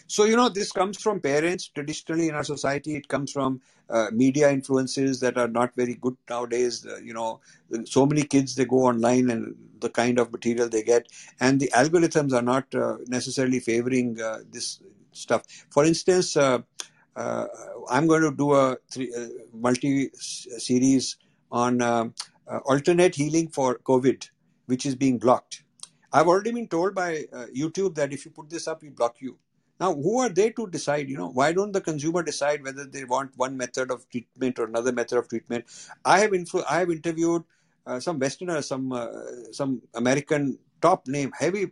So, 0.07 0.23
you 0.25 0.35
know, 0.35 0.49
this 0.49 0.71
comes 0.71 1.01
from 1.01 1.19
parents 1.19 1.67
traditionally 1.67 2.29
in 2.29 2.35
our 2.35 2.43
society. 2.43 2.95
It 2.95 3.07
comes 3.07 3.31
from 3.31 3.61
uh, 3.89 4.07
media 4.11 4.51
influences 4.51 5.19
that 5.19 5.37
are 5.37 5.47
not 5.47 5.75
very 5.75 5.95
good 5.95 6.15
nowadays. 6.29 6.85
Uh, 6.85 6.97
you 6.97 7.13
know, 7.13 7.39
so 7.85 8.05
many 8.05 8.23
kids, 8.23 8.55
they 8.55 8.65
go 8.65 8.85
online 8.85 9.29
and 9.29 9.55
the 9.79 9.89
kind 9.89 10.19
of 10.19 10.31
material 10.31 10.69
they 10.69 10.83
get. 10.83 11.07
And 11.39 11.59
the 11.59 11.69
algorithms 11.73 12.33
are 12.33 12.41
not 12.41 12.73
uh, 12.75 12.97
necessarily 13.07 13.59
favoring 13.59 14.19
uh, 14.21 14.39
this 14.51 14.79
stuff. 15.11 15.43
For 15.69 15.85
instance, 15.85 16.37
uh, 16.37 16.59
uh, 17.15 17.45
I'm 17.89 18.07
going 18.07 18.23
to 18.23 18.31
do 18.35 18.53
a 18.53 18.77
three, 18.91 19.13
multi 19.53 20.09
series 20.13 21.17
on 21.51 21.81
alternate 22.65 23.15
healing 23.15 23.47
for 23.49 23.79
COVID 23.79 24.29
which 24.67 24.85
is 24.85 24.95
being 24.95 25.19
blocked. 25.19 25.63
I've 26.11 26.27
already 26.27 26.51
been 26.51 26.67
told 26.67 26.95
by 26.95 27.25
YouTube 27.55 27.93
that 27.95 28.11
if 28.13 28.25
you 28.25 28.31
put 28.31 28.49
this 28.49 28.67
up, 28.67 28.81
we 28.81 28.89
block 28.89 29.17
you. 29.19 29.37
Now, 29.79 29.93
who 29.93 30.19
are 30.19 30.29
they 30.29 30.51
to 30.51 30.67
decide? 30.67 31.09
You 31.09 31.17
know, 31.17 31.29
why 31.29 31.51
don't 31.51 31.71
the 31.73 31.81
consumer 31.81 32.23
decide 32.23 32.63
whether 32.63 32.85
they 32.85 33.03
want 33.03 33.31
one 33.35 33.57
method 33.57 33.91
of 33.91 34.09
treatment 34.09 34.57
or 34.59 34.65
another 34.65 34.91
method 34.91 35.17
of 35.17 35.27
treatment? 35.27 35.65
I 36.05 36.19
have 36.19 36.31
influ- 36.31 36.63
I 36.69 36.79
have 36.79 36.91
interviewed 36.91 37.43
uh, 37.85 37.99
some 37.99 38.19
Westerners, 38.19 38.67
some 38.67 38.91
uh, 38.91 39.07
some 39.51 39.81
American 39.93 40.57
top 40.81 41.07
name 41.07 41.31
heavy 41.37 41.71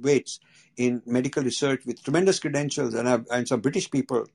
weights 0.00 0.40
in 0.76 1.02
medical 1.06 1.42
research 1.42 1.84
with 1.84 2.02
tremendous 2.02 2.38
credentials, 2.38 2.94
and, 2.94 3.08
have, 3.08 3.26
and 3.30 3.46
some 3.46 3.60
British 3.60 3.90
people, 3.90 4.26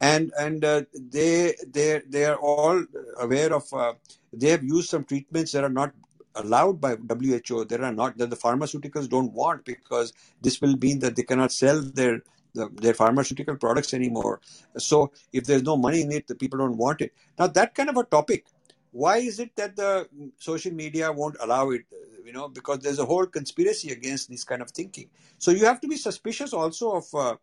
and 0.00 0.32
and 0.38 0.64
uh, 0.64 0.82
they 0.94 1.54
they 1.66 2.02
they 2.08 2.24
are 2.24 2.36
all 2.36 2.84
aware 3.18 3.52
of. 3.52 3.72
Uh, 3.72 3.94
they 4.32 4.50
have 4.50 4.62
used 4.62 4.88
some 4.88 5.04
treatments 5.04 5.52
that 5.52 5.64
are 5.64 5.68
not 5.68 5.92
allowed 6.36 6.80
by 6.80 6.94
WHO. 6.94 7.64
There 7.64 7.82
are 7.82 7.92
not 7.92 8.16
that 8.18 8.30
the 8.30 8.36
pharmaceuticals 8.36 9.08
don't 9.08 9.32
want 9.32 9.64
because 9.64 10.12
this 10.40 10.60
will 10.60 10.76
mean 10.76 11.00
that 11.00 11.16
they 11.16 11.24
cannot 11.24 11.50
sell 11.50 11.80
their 11.80 12.22
the, 12.54 12.68
their 12.74 12.94
pharmaceutical 12.94 13.56
products 13.56 13.94
anymore. 13.94 14.40
So 14.76 15.12
if 15.32 15.44
there's 15.44 15.62
no 15.62 15.76
money 15.76 16.02
in 16.02 16.12
it, 16.12 16.26
the 16.26 16.34
people 16.34 16.58
don't 16.58 16.76
want 16.76 17.00
it. 17.00 17.12
Now 17.38 17.46
that 17.48 17.74
kind 17.74 17.88
of 17.88 17.96
a 17.96 18.04
topic. 18.04 18.46
Why 18.92 19.18
is 19.18 19.38
it 19.38 19.54
that 19.54 19.76
the 19.76 20.08
social 20.38 20.72
media 20.72 21.12
won't 21.12 21.36
allow 21.40 21.70
it? 21.70 21.82
you 22.30 22.32
know, 22.32 22.48
because 22.48 22.78
there's 22.78 23.00
a 23.00 23.04
whole 23.04 23.26
conspiracy 23.26 23.90
against 23.90 24.30
this 24.30 24.44
kind 24.44 24.62
of 24.62 24.70
thinking. 24.70 25.08
So 25.38 25.50
you 25.50 25.64
have 25.64 25.80
to 25.80 25.88
be 25.88 25.96
suspicious 25.96 26.52
also 26.52 26.92
of, 26.92 27.06
uh, 27.12 27.36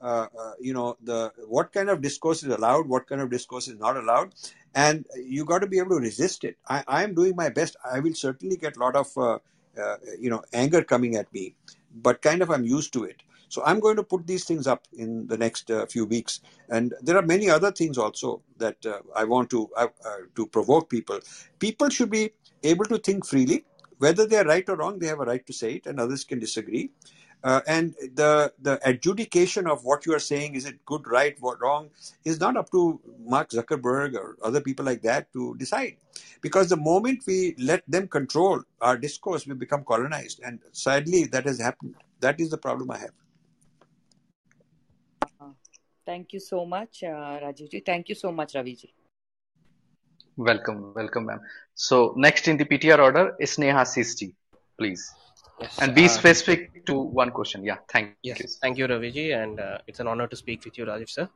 uh, 0.00 0.26
uh, 0.36 0.52
you 0.60 0.74
know, 0.74 0.96
the 1.04 1.32
what 1.46 1.72
kind 1.72 1.88
of 1.88 2.02
discourse 2.02 2.42
is 2.42 2.52
allowed, 2.52 2.88
what 2.88 3.06
kind 3.06 3.20
of 3.20 3.30
discourse 3.30 3.68
is 3.68 3.78
not 3.78 3.96
allowed, 3.96 4.34
and 4.74 5.06
you 5.16 5.44
got 5.44 5.60
to 5.60 5.68
be 5.68 5.78
able 5.78 5.90
to 5.90 6.00
resist 6.00 6.42
it. 6.42 6.56
I, 6.66 7.04
am 7.04 7.14
doing 7.14 7.36
my 7.36 7.50
best. 7.50 7.76
I 7.84 8.00
will 8.00 8.14
certainly 8.14 8.56
get 8.56 8.76
a 8.76 8.80
lot 8.80 8.96
of, 8.96 9.16
uh, 9.16 9.38
uh, 9.80 9.96
you 10.18 10.28
know, 10.28 10.42
anger 10.52 10.82
coming 10.82 11.14
at 11.14 11.32
me, 11.32 11.54
but 11.94 12.20
kind 12.20 12.42
of 12.42 12.50
I'm 12.50 12.64
used 12.64 12.92
to 12.94 13.04
it. 13.04 13.22
So 13.52 13.62
I'm 13.66 13.80
going 13.80 13.96
to 13.96 14.02
put 14.02 14.26
these 14.26 14.44
things 14.44 14.66
up 14.66 14.82
in 14.96 15.26
the 15.26 15.36
next 15.36 15.70
uh, 15.70 15.84
few 15.94 16.06
weeks, 16.06 16.40
and 16.70 16.94
there 17.02 17.18
are 17.18 17.26
many 17.34 17.50
other 17.50 17.70
things 17.70 17.98
also 17.98 18.40
that 18.56 18.86
uh, 18.86 19.00
I 19.14 19.24
want 19.24 19.50
to 19.50 19.68
uh, 19.76 19.88
uh, 20.10 20.20
to 20.36 20.46
provoke 20.46 20.88
people. 20.88 21.18
People 21.58 21.90
should 21.90 22.10
be 22.10 22.30
able 22.62 22.86
to 22.86 22.96
think 22.96 23.26
freely, 23.26 23.58
whether 23.98 24.26
they 24.26 24.38
are 24.38 24.48
right 24.54 24.66
or 24.70 24.76
wrong. 24.76 24.98
They 24.98 25.10
have 25.12 25.20
a 25.20 25.28
right 25.32 25.46
to 25.50 25.52
say 25.52 25.74
it, 25.74 25.86
and 25.86 26.00
others 26.00 26.24
can 26.24 26.38
disagree. 26.46 26.84
Uh, 27.44 27.60
and 27.66 27.94
the 28.22 28.54
the 28.68 28.80
adjudication 28.88 29.70
of 29.76 29.84
what 29.84 30.06
you 30.06 30.14
are 30.14 30.24
saying 30.32 30.54
is 30.54 30.64
it 30.64 30.82
good, 30.86 31.06
right, 31.06 31.36
what 31.40 31.60
wrong 31.60 31.90
is 32.24 32.40
not 32.40 32.56
up 32.56 32.70
to 32.70 33.00
Mark 33.36 33.50
Zuckerberg 33.50 34.14
or 34.14 34.28
other 34.42 34.62
people 34.62 34.86
like 34.86 35.02
that 35.02 35.30
to 35.34 35.54
decide, 35.64 35.96
because 36.40 36.70
the 36.70 36.82
moment 36.92 37.24
we 37.26 37.54
let 37.72 37.82
them 37.96 38.08
control 38.08 38.62
our 38.80 38.96
discourse, 38.96 39.46
we 39.46 39.54
become 39.66 39.84
colonized, 39.84 40.40
and 40.42 40.60
sadly 40.86 41.24
that 41.24 41.44
has 41.44 41.60
happened. 41.60 41.96
That 42.20 42.40
is 42.40 42.48
the 42.48 42.62
problem 42.68 42.90
I 42.92 43.00
have. 43.08 43.18
Thank 46.04 46.32
you 46.32 46.40
so 46.40 46.64
much, 46.66 47.04
uh, 47.04 47.38
Rajivji. 47.42 47.84
Thank 47.84 48.08
you 48.08 48.14
so 48.14 48.32
much, 48.32 48.54
Raviji. 48.54 48.90
Welcome, 50.36 50.92
welcome, 50.94 51.26
ma'am. 51.26 51.40
So 51.74 52.14
next 52.16 52.48
in 52.48 52.56
the 52.56 52.64
PTR 52.64 52.98
order 52.98 53.36
is 53.38 53.58
Neha 53.58 53.82
Sisti, 53.82 54.34
please. 54.78 55.12
Yes. 55.60 55.78
And 55.78 55.94
be 55.94 56.06
uh, 56.06 56.08
specific 56.08 56.86
to 56.86 56.98
one 56.98 57.30
question. 57.30 57.64
Yeah, 57.64 57.76
thank 57.88 58.16
you. 58.22 58.34
Yes, 58.34 58.58
thank 58.60 58.78
you, 58.78 58.88
Raviji, 58.88 59.40
and 59.40 59.60
uh, 59.60 59.78
it's 59.86 60.00
an 60.00 60.08
honor 60.08 60.26
to 60.26 60.34
speak 60.34 60.64
with 60.64 60.76
you, 60.76 60.86
Rajiv 60.86 61.08
sir. 61.08 61.28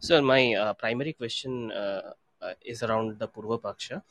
So 0.00 0.20
my 0.20 0.54
uh, 0.54 0.74
primary 0.74 1.14
question 1.14 1.72
uh, 1.72 2.12
uh, 2.42 2.52
is 2.62 2.82
around 2.82 3.18
the 3.18 3.28
Purva 3.28 3.60
Paksha. 3.60 4.02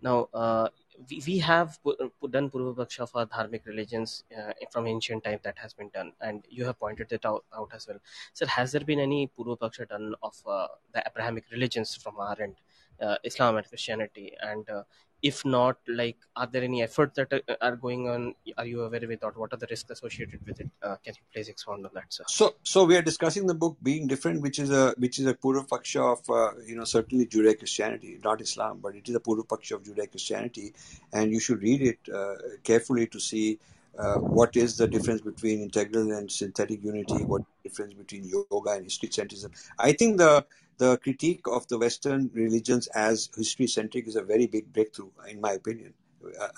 Now, 0.00 0.28
uh, 0.32 0.68
we, 1.08 1.22
we 1.26 1.38
have 1.38 1.78
done 1.84 2.50
Purva 2.50 2.74
Paksha 2.76 3.08
for 3.08 3.26
dharmic 3.26 3.66
religions 3.66 4.24
uh, 4.36 4.52
from 4.70 4.86
ancient 4.86 5.24
time 5.24 5.38
that 5.42 5.58
has 5.58 5.74
been 5.74 5.90
done, 5.90 6.12
and 6.20 6.44
you 6.48 6.64
have 6.64 6.78
pointed 6.78 7.12
it 7.12 7.24
out, 7.24 7.44
out 7.56 7.70
as 7.74 7.86
well. 7.86 7.98
Sir, 8.32 8.46
has 8.46 8.72
there 8.72 8.82
been 8.82 9.00
any 9.00 9.30
Purva 9.38 9.58
Paksha 9.58 9.88
done 9.88 10.14
of 10.22 10.34
uh, 10.46 10.68
the 10.92 11.02
Abrahamic 11.06 11.44
religions 11.52 11.94
from 11.94 12.18
our 12.18 12.36
end, 12.40 12.56
uh, 13.00 13.16
Islam 13.24 13.56
and 13.56 13.68
Christianity? 13.68 14.32
And 14.40 14.68
uh, 14.68 14.82
if 15.22 15.44
not, 15.44 15.78
like, 15.88 16.16
are 16.36 16.46
there 16.46 16.62
any 16.62 16.82
efforts 16.82 17.16
that 17.16 17.32
are, 17.32 17.56
are 17.60 17.76
going 17.76 18.08
on? 18.08 18.34
Are 18.56 18.66
you 18.66 18.82
aware 18.82 19.00
with 19.06 19.20
that? 19.20 19.36
What 19.36 19.52
are 19.52 19.56
the 19.56 19.66
risks 19.68 19.90
associated 19.90 20.46
with 20.46 20.60
it? 20.60 20.70
Uh, 20.82 20.96
can 21.04 21.14
you 21.14 21.22
please 21.32 21.48
expound 21.48 21.84
on 21.84 21.90
that, 21.94 22.04
sir? 22.08 22.24
So, 22.28 22.54
so 22.62 22.84
we 22.84 22.96
are 22.96 23.02
discussing 23.02 23.46
the 23.46 23.54
book 23.54 23.76
being 23.82 24.06
different, 24.06 24.42
which 24.42 24.58
is 24.58 24.70
a 24.70 24.94
which 24.98 25.18
is 25.18 25.26
a 25.26 25.34
Purva 25.34 25.66
Paksha 25.66 26.12
of 26.12 26.30
uh, 26.30 26.60
you 26.64 26.76
know 26.76 26.84
certainly 26.84 27.26
Judeo 27.26 27.58
Christianity, 27.58 28.18
not 28.22 28.40
Islam, 28.40 28.78
but 28.80 28.94
it 28.94 29.08
is 29.08 29.14
a 29.14 29.20
Purva 29.20 29.46
Paksha 29.46 29.72
of 29.72 29.82
Judeo 29.82 30.08
Christianity, 30.10 30.72
and 31.12 31.32
you 31.32 31.40
should 31.40 31.62
read 31.62 31.82
it 31.82 31.98
uh, 32.14 32.34
carefully 32.62 33.06
to 33.08 33.18
see 33.18 33.58
uh, 33.98 34.16
what 34.16 34.56
is 34.56 34.76
the 34.76 34.86
difference 34.86 35.20
between 35.20 35.62
integral 35.62 36.12
and 36.12 36.30
synthetic 36.30 36.82
unity, 36.82 37.24
what 37.24 37.42
difference 37.64 37.94
between 37.94 38.24
yoga 38.24 38.70
and 38.70 38.84
history 38.84 39.08
centrism. 39.08 39.50
I 39.78 39.92
think 39.92 40.18
the 40.18 40.44
the 40.78 40.96
critique 40.98 41.40
of 41.46 41.66
the 41.68 41.78
Western 41.78 42.30
religions 42.32 42.86
as 42.88 43.28
history 43.36 43.66
centric 43.66 44.06
is 44.06 44.14
a 44.14 44.22
very 44.22 44.46
big 44.46 44.72
breakthrough, 44.72 45.10
in 45.28 45.40
my 45.40 45.52
opinion. 45.52 45.92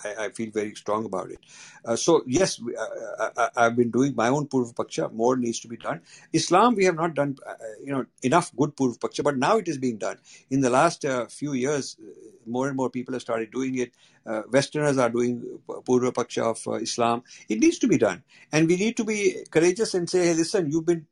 I, 0.05 0.27
I 0.27 0.29
feel 0.31 0.51
very 0.51 0.75
strong 0.75 1.05
about 1.05 1.31
it. 1.31 1.41
Uh, 1.85 1.97
so 1.97 2.23
yes, 2.27 2.61
we- 2.61 2.77
uh, 2.77 3.31
I, 3.37 3.49
I, 3.57 3.65
have 3.65 3.77
been 3.77 3.91
doing 3.91 4.15
my 4.17 4.29
own 4.29 4.47
Purva 4.49 4.75
Paksha. 4.75 5.13
More 5.13 5.37
needs 5.37 5.61
to 5.61 5.69
be 5.69 5.77
done. 5.77 6.01
Islam, 6.33 6.75
we 6.77 6.85
have 6.85 6.97
not 6.97 7.15
done, 7.15 7.37
uh, 7.47 7.55
you 7.85 7.93
know, 7.93 8.07
enough 8.23 8.55
good 8.57 8.77
Purva 8.77 8.99
Paksha, 8.99 9.25
but 9.25 9.39
now 9.39 9.57
it 9.59 9.69
is 9.69 9.79
being 9.79 9.99
done. 9.99 10.19
In 10.51 10.61
the 10.61 10.71
last 10.71 11.05
uh, 11.05 11.27
few 11.27 11.53
years, 11.55 11.97
uh, 12.01 12.11
more 12.47 12.69
and 12.69 12.77
more 12.77 12.91
people 12.91 13.15
have 13.15 13.23
started 13.23 13.51
doing 13.53 13.79
it. 13.79 13.93
Uh, 14.27 14.43
Westerners 14.53 14.99
are 14.99 15.11
doing 15.11 15.61
Purva 15.69 16.13
Paksha 16.13 16.43
of 16.51 16.69
uh, 16.69 16.73
Islam. 16.77 17.23
It 17.49 17.61
needs 17.61 17.79
to 17.81 17.89
be 17.89 17.99
done, 17.99 18.23
and 18.53 18.69
we 18.69 18.77
need 18.77 18.97
to 18.99 19.05
be 19.05 19.45
courageous 19.51 19.95
and 19.95 20.09
say, 20.11 20.29
"Hey, 20.29 20.35
listen, 20.35 20.71
you've 20.71 20.87
been." 20.87 21.07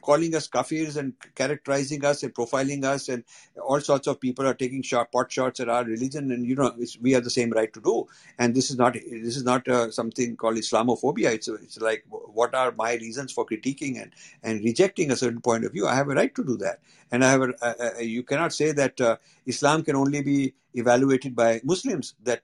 Calling 0.00 0.34
us 0.34 0.48
kafirs 0.48 0.96
and 0.96 1.14
characterizing 1.34 2.04
us 2.04 2.22
and 2.22 2.34
profiling 2.34 2.84
us 2.84 3.08
and 3.08 3.24
all 3.62 3.80
sorts 3.80 4.06
of 4.06 4.20
people 4.20 4.46
are 4.46 4.54
taking 4.54 4.82
pot 5.12 5.30
shots 5.30 5.60
at 5.60 5.68
our 5.68 5.84
religion 5.84 6.30
and 6.32 6.46
you 6.46 6.54
know 6.54 6.74
we 7.00 7.12
have 7.12 7.24
the 7.24 7.30
same 7.30 7.50
right 7.50 7.72
to 7.72 7.80
do. 7.80 8.06
And 8.38 8.54
this 8.54 8.70
is 8.70 8.76
not 8.76 8.94
this 8.94 9.36
is 9.36 9.44
not 9.44 9.66
uh, 9.68 9.90
something 9.90 10.36
called 10.36 10.56
islamophobia. 10.56 11.32
It's 11.32 11.48
it's 11.48 11.80
like 11.80 12.04
what 12.10 12.54
are 12.54 12.72
my 12.72 12.94
reasons 12.94 13.32
for 13.32 13.46
critiquing 13.46 14.00
and 14.00 14.12
and 14.42 14.62
rejecting 14.64 15.10
a 15.10 15.16
certain 15.16 15.40
point 15.40 15.64
of 15.64 15.72
view? 15.72 15.86
I 15.86 15.94
have 15.94 16.08
a 16.08 16.14
right 16.14 16.34
to 16.34 16.44
do 16.44 16.56
that. 16.58 16.80
And 17.10 17.24
i 17.24 17.30
have 17.30 17.40
a, 17.40 17.54
uh, 17.62 17.74
uh, 17.96 18.00
you 18.00 18.22
cannot 18.22 18.52
say 18.52 18.72
that 18.72 19.00
uh, 19.00 19.16
islam 19.52 19.82
can 19.82 19.96
only 19.96 20.22
be 20.22 20.54
evaluated 20.74 21.34
by 21.34 21.60
muslims 21.64 22.14
that 22.22 22.42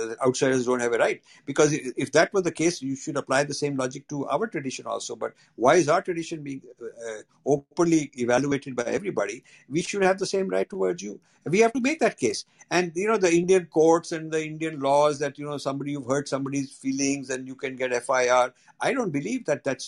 uh, 0.00 0.14
outsiders 0.26 0.64
don't 0.66 0.80
have 0.80 0.92
a 0.92 0.98
right. 0.98 1.22
Because 1.46 1.72
if 1.72 2.12
that 2.12 2.32
was 2.32 2.42
the 2.42 2.52
case 2.52 2.80
you 2.82 2.96
should 2.96 3.16
apply 3.16 3.44
the 3.44 3.54
same 3.54 3.76
logic 3.76 4.08
to 4.08 4.26
our 4.28 4.46
tradition 4.46 4.86
also. 4.86 5.14
But 5.16 5.34
why 5.56 5.74
is 5.74 5.88
our 5.88 6.02
tradition 6.02 6.42
being 6.42 6.62
uh, 6.82 7.20
openly 7.46 8.10
evaluated 8.16 8.74
by 8.74 8.84
everybody? 8.84 9.44
We 9.68 9.82
should 9.82 10.02
have 10.02 10.18
the 10.18 10.26
same 10.26 10.48
right 10.48 10.68
towards 10.68 11.02
you. 11.02 11.20
We 11.44 11.60
have 11.60 11.72
to 11.74 11.80
make 11.80 12.00
that 12.00 12.18
case. 12.18 12.44
And 12.70 12.92
you 12.94 13.08
know 13.08 13.16
the 13.16 13.32
indian 13.32 13.66
courts 13.66 14.12
and 14.12 14.30
the 14.30 14.44
indian 14.44 14.80
laws 14.80 15.18
that 15.20 15.38
you 15.38 15.46
know 15.46 15.58
somebody 15.58 15.92
you've 15.92 16.06
hurt 16.06 16.28
somebody's 16.28 16.70
feelings 16.70 17.30
and 17.30 17.46
you 17.46 17.54
can 17.54 17.76
get 17.76 17.94
fir 18.04 18.52
i 18.80 18.92
don't 18.92 19.10
believe 19.10 19.46
that 19.46 19.64
that 19.64 19.82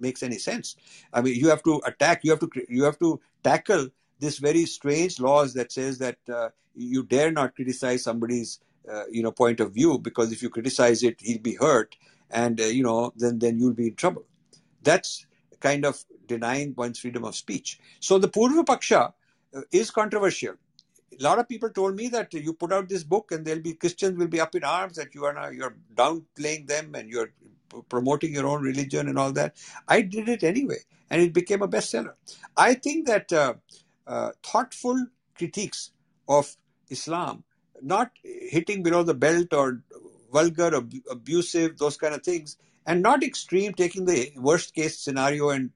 makes 0.00 0.22
any 0.22 0.38
sense. 0.38 0.76
I 1.12 1.22
mean 1.22 1.34
you 1.34 1.48
have 1.48 1.62
to 1.62 1.80
attack 1.86 2.24
you 2.24 2.30
have 2.32 2.40
to 2.40 2.50
you 2.68 2.84
have 2.84 2.98
to 2.98 3.20
tackle 3.42 3.88
this 4.20 4.38
very 4.38 4.66
strange 4.66 5.20
laws 5.20 5.54
that 5.54 5.72
says 5.72 5.98
that 5.98 6.18
uh, 6.32 6.48
you 6.74 7.02
dare 7.02 7.30
not 7.30 7.54
criticize 7.54 8.02
somebody's 8.02 8.60
uh, 8.90 9.04
you 9.10 9.22
know 9.22 9.32
point 9.32 9.60
of 9.60 9.72
view 9.72 9.98
because 9.98 10.32
if 10.32 10.42
you 10.42 10.50
criticize 10.50 11.02
it 11.02 11.16
he'll 11.20 11.40
be 11.40 11.54
hurt 11.54 11.96
and 12.30 12.60
uh, 12.60 12.64
you 12.64 12.82
know 12.82 13.12
then 13.16 13.38
then 13.38 13.58
you'll 13.58 13.74
be 13.74 13.88
in 13.88 13.94
trouble 13.94 14.24
that's 14.82 15.26
kind 15.60 15.84
of 15.84 16.04
denying 16.26 16.72
one's 16.76 16.98
freedom 16.98 17.24
of 17.24 17.34
speech 17.34 17.78
so 18.00 18.18
the 18.18 18.28
purva 18.28 18.64
paksha 18.64 19.12
uh, 19.54 19.60
is 19.72 19.90
controversial 19.90 20.54
a 21.18 21.22
lot 21.22 21.38
of 21.38 21.48
people 21.48 21.68
told 21.68 21.96
me 21.96 22.08
that 22.08 22.32
you 22.32 22.52
put 22.52 22.72
out 22.72 22.88
this 22.88 23.02
book 23.02 23.32
and 23.32 23.44
there'll 23.44 23.60
be 23.60 23.74
Christians 23.74 24.16
will 24.16 24.28
be 24.28 24.40
up 24.40 24.54
in 24.54 24.62
arms 24.62 24.96
that 24.96 25.14
you 25.14 25.24
are 25.24 25.32
now 25.32 25.48
you're 25.48 25.76
downplaying 25.96 26.66
them 26.68 26.94
and 26.94 27.10
you're 27.10 27.32
promoting 27.88 28.34
your 28.34 28.46
own 28.46 28.62
religion 28.62 29.08
and 29.08 29.18
all 29.18 29.32
that. 29.32 29.56
I 29.86 30.02
did 30.02 30.28
it 30.28 30.42
anyway, 30.42 30.78
and 31.10 31.22
it 31.22 31.32
became 31.32 31.62
a 31.62 31.68
bestseller. 31.68 32.14
I 32.56 32.74
think 32.74 33.06
that 33.06 33.32
uh, 34.08 34.32
thoughtful 34.44 35.06
critiques 35.36 35.92
of 36.28 36.56
Islam, 36.90 37.44
not 37.82 38.12
hitting 38.24 38.84
below 38.84 39.04
the 39.04 39.14
belt 39.14 39.54
or 39.54 39.82
vulgar, 40.32 40.76
ab- 40.76 40.94
abusive, 41.10 41.78
those 41.78 41.98
kind 41.98 42.14
of 42.14 42.24
things, 42.24 42.58
and 42.86 43.02
not 43.02 43.24
extreme, 43.24 43.74
taking 43.74 44.06
the 44.06 44.32
worst 44.38 44.74
case 44.74 44.98
scenario 45.00 45.50
and 45.50 45.70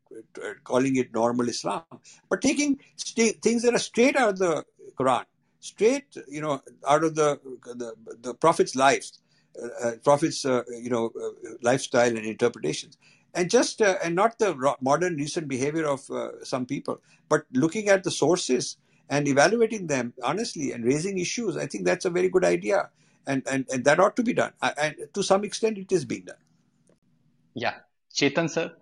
uh, 0.44 0.52
calling 0.64 0.96
it 0.96 1.14
normal 1.14 1.48
Islam, 1.48 1.84
but 2.30 2.42
taking 2.42 2.80
sta- 2.96 3.34
things 3.42 3.62
that 3.64 3.74
are 3.74 3.80
straight 3.80 4.16
out 4.16 4.30
of 4.34 4.38
the 4.40 4.64
Quran, 4.98 5.24
straight, 5.60 6.06
you 6.28 6.42
know, 6.42 6.62
out 6.88 7.04
of 7.04 7.16
the 7.16 7.40
the, 7.66 7.94
the 8.22 8.34
Prophet's 8.34 8.76
lives, 8.76 9.20
uh, 9.62 9.88
uh, 9.88 9.92
Prophet's, 10.04 10.46
uh, 10.46 10.64
you 10.70 10.90
know, 10.90 11.12
uh, 11.22 11.30
lifestyle 11.62 12.16
and 12.16 12.26
interpretations, 12.26 12.98
and 13.34 13.50
just 13.50 13.80
uh, 13.82 13.96
and 14.04 14.14
not 14.14 14.38
the 14.38 14.76
modern 14.80 15.16
recent 15.16 15.48
behavior 15.48 15.86
of 15.86 16.08
uh, 16.10 16.44
some 16.44 16.66
people, 16.66 17.00
but 17.28 17.44
looking 17.52 17.88
at 17.88 18.04
the 18.04 18.10
sources 18.10 18.76
and 19.08 19.28
evaluating 19.28 19.86
them 19.86 20.12
honestly 20.22 20.72
and 20.72 20.84
raising 20.84 21.18
issues. 21.18 21.56
I 21.56 21.66
think 21.66 21.84
that's 21.84 22.04
a 22.04 22.10
very 22.10 22.28
good 22.28 22.44
idea, 22.44 22.90
and 23.26 23.42
and, 23.50 23.66
and 23.72 23.84
that 23.84 24.00
ought 24.00 24.16
to 24.16 24.22
be 24.22 24.32
done. 24.32 24.52
I- 24.60 24.74
And 24.78 24.96
to 25.14 25.22
some 25.22 25.44
extent, 25.44 25.78
it 25.78 25.92
is 25.92 26.04
being 26.04 26.24
done. 26.24 26.42
Yeah. 27.54 27.74
Chetan 28.14 28.48
sir, 28.50 28.72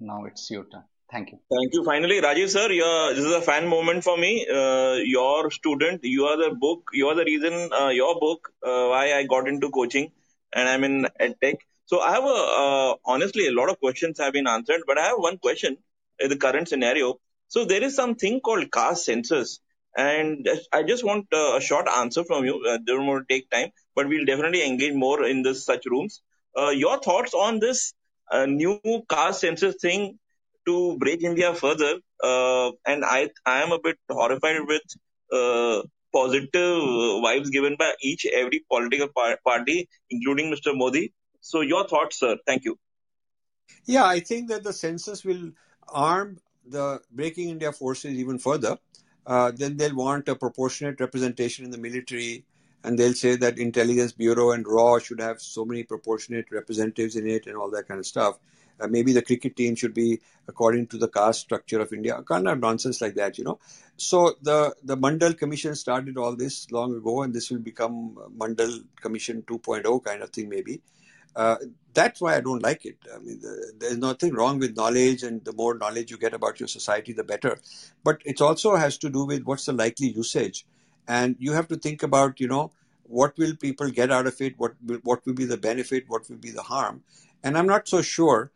now 0.00 0.24
it's 0.24 0.50
your 0.50 0.64
turn. 0.64 0.84
Thank 1.10 1.30
you. 1.30 1.38
Thank 1.54 1.72
you. 1.72 1.84
Finally, 1.84 2.20
Rajiv 2.20 2.48
sir, 2.48 2.68
you're, 2.72 3.14
this 3.14 3.24
is 3.24 3.32
a 3.32 3.40
fan 3.40 3.68
moment 3.68 4.02
for 4.02 4.16
me. 4.18 4.44
Uh, 4.52 4.94
your 4.94 5.50
student, 5.52 6.00
you 6.02 6.24
are 6.24 6.36
the 6.36 6.54
book, 6.54 6.90
you 6.92 7.06
are 7.06 7.14
the 7.14 7.24
reason, 7.24 7.70
uh, 7.80 7.88
your 7.88 8.18
book, 8.18 8.52
uh, 8.64 8.86
why 8.92 9.12
I 9.14 9.22
got 9.24 9.46
into 9.46 9.70
coaching 9.70 10.10
and 10.52 10.68
I'm 10.68 10.82
in 10.82 11.06
EdTech. 11.20 11.58
So 11.86 12.00
I 12.00 12.12
have 12.12 12.24
a, 12.24 12.26
uh, 12.28 12.94
honestly, 13.04 13.46
a 13.46 13.52
lot 13.52 13.70
of 13.70 13.80
questions 13.80 14.18
have 14.18 14.32
been 14.32 14.46
answered, 14.46 14.82
but 14.86 14.98
I 14.98 15.06
have 15.06 15.18
one 15.18 15.38
question 15.38 15.76
in 16.18 16.28
the 16.30 16.36
current 16.36 16.68
scenario. 16.68 17.18
So 17.48 17.64
there 17.64 17.82
is 17.82 17.94
something 17.94 18.40
called 18.40 18.70
caste 18.72 19.04
census 19.04 19.60
and 19.96 20.48
I 20.72 20.82
just 20.82 21.04
want 21.04 21.26
uh, 21.32 21.56
a 21.56 21.60
short 21.60 21.88
answer 21.88 22.24
from 22.24 22.44
you. 22.44 22.62
Uh, 22.68 22.78
to 22.86 23.24
take 23.28 23.50
time, 23.50 23.70
but 23.94 24.08
we'll 24.08 24.26
definitely 24.26 24.66
engage 24.66 24.94
more 24.94 25.24
in 25.24 25.42
this 25.42 25.64
such 25.64 25.86
rooms. 25.86 26.22
Uh, 26.58 26.70
your 26.70 26.98
thoughts 27.00 27.34
on 27.34 27.60
this 27.60 27.94
uh, 28.30 28.46
new 28.46 28.80
caste 29.08 29.40
census 29.40 29.76
thing 29.80 30.18
to 30.66 30.96
break 30.98 31.22
India 31.22 31.54
further, 31.54 31.94
uh, 32.22 32.70
and 32.86 33.04
I 33.04 33.30
I 33.46 33.62
am 33.62 33.72
a 33.72 33.78
bit 33.78 33.96
horrified 34.10 34.60
with 34.66 34.82
uh, 35.32 35.82
positive 36.12 36.82
uh, 36.82 37.20
vibes 37.26 37.50
given 37.50 37.76
by 37.78 37.92
each 38.02 38.26
every 38.26 38.64
political 38.70 39.08
par- 39.08 39.38
party, 39.44 39.88
including 40.10 40.52
Mr. 40.52 40.76
Modi. 40.76 41.12
So, 41.46 41.60
your 41.60 41.86
thoughts, 41.86 42.18
sir? 42.18 42.36
Thank 42.44 42.64
you. 42.64 42.76
Yeah, 43.84 44.04
I 44.04 44.18
think 44.18 44.48
that 44.48 44.64
the 44.64 44.72
census 44.72 45.24
will 45.24 45.52
arm 45.86 46.38
the 46.66 47.00
Breaking 47.12 47.50
India 47.50 47.70
forces 47.70 48.14
even 48.14 48.40
further. 48.40 48.78
Uh, 49.24 49.52
then 49.54 49.76
they'll 49.76 49.94
want 49.94 50.28
a 50.28 50.34
proportionate 50.34 51.00
representation 51.00 51.64
in 51.64 51.70
the 51.70 51.78
military, 51.78 52.44
and 52.82 52.98
they'll 52.98 53.14
say 53.14 53.36
that 53.36 53.58
intelligence 53.58 54.10
bureau 54.10 54.50
and 54.50 54.66
raw 54.66 54.98
should 54.98 55.20
have 55.20 55.40
so 55.40 55.64
many 55.64 55.84
proportionate 55.84 56.50
representatives 56.50 57.14
in 57.14 57.28
it 57.28 57.46
and 57.46 57.56
all 57.56 57.70
that 57.70 57.86
kind 57.86 58.00
of 58.00 58.06
stuff 58.06 58.38
uh, 58.80 58.86
maybe 58.86 59.12
the 59.12 59.22
cricket 59.22 59.56
team 59.56 59.74
should 59.74 59.94
be 59.94 60.20
according 60.48 60.86
to 60.86 60.98
the 60.98 61.08
caste 61.08 61.40
structure 61.40 61.80
of 61.80 61.92
india 61.92 62.22
kind 62.22 62.46
of 62.46 62.58
nonsense 62.60 63.00
like 63.00 63.14
that 63.14 63.38
you 63.38 63.44
know 63.44 63.58
so 63.96 64.34
the 64.42 64.74
the 64.84 64.96
mandal 64.96 65.36
commission 65.36 65.74
started 65.74 66.16
all 66.16 66.36
this 66.36 66.70
long 66.70 66.94
ago 66.94 67.22
and 67.22 67.34
this 67.34 67.50
will 67.50 67.64
become 67.70 68.16
mandal 68.38 68.84
commission 69.00 69.42
2.0 69.42 70.04
kind 70.04 70.22
of 70.22 70.30
thing 70.30 70.48
maybe 70.48 70.80
uh, 71.36 71.56
that's 71.94 72.20
why 72.20 72.36
I 72.36 72.40
don't 72.40 72.62
like 72.62 72.84
it. 72.84 72.96
I 73.14 73.18
mean, 73.18 73.40
the, 73.40 73.72
there's 73.78 73.98
nothing 73.98 74.34
wrong 74.34 74.58
with 74.58 74.76
knowledge, 74.76 75.22
and 75.22 75.44
the 75.44 75.52
more 75.52 75.74
knowledge 75.76 76.10
you 76.10 76.18
get 76.18 76.34
about 76.34 76.58
your 76.60 76.68
society, 76.68 77.12
the 77.12 77.24
better. 77.24 77.58
But 78.02 78.22
it 78.24 78.40
also 78.40 78.74
has 78.76 78.98
to 78.98 79.10
do 79.10 79.24
with 79.26 79.44
what's 79.44 79.66
the 79.66 79.72
likely 79.72 80.08
usage, 80.08 80.66
and 81.06 81.36
you 81.38 81.52
have 81.52 81.68
to 81.68 81.76
think 81.76 82.02
about, 82.02 82.40
you 82.40 82.48
know, 82.48 82.72
what 83.04 83.36
will 83.38 83.54
people 83.54 83.90
get 83.90 84.10
out 84.10 84.26
of 84.26 84.40
it? 84.40 84.58
What 84.58 84.74
will, 84.84 84.98
what 85.04 85.24
will 85.24 85.34
be 85.34 85.44
the 85.44 85.56
benefit? 85.56 86.04
What 86.08 86.28
will 86.28 86.38
be 86.38 86.50
the 86.50 86.62
harm? 86.62 87.02
And 87.44 87.56
I'm 87.56 87.66
not 87.66 87.86
so 87.86 88.02
sure 88.02 88.50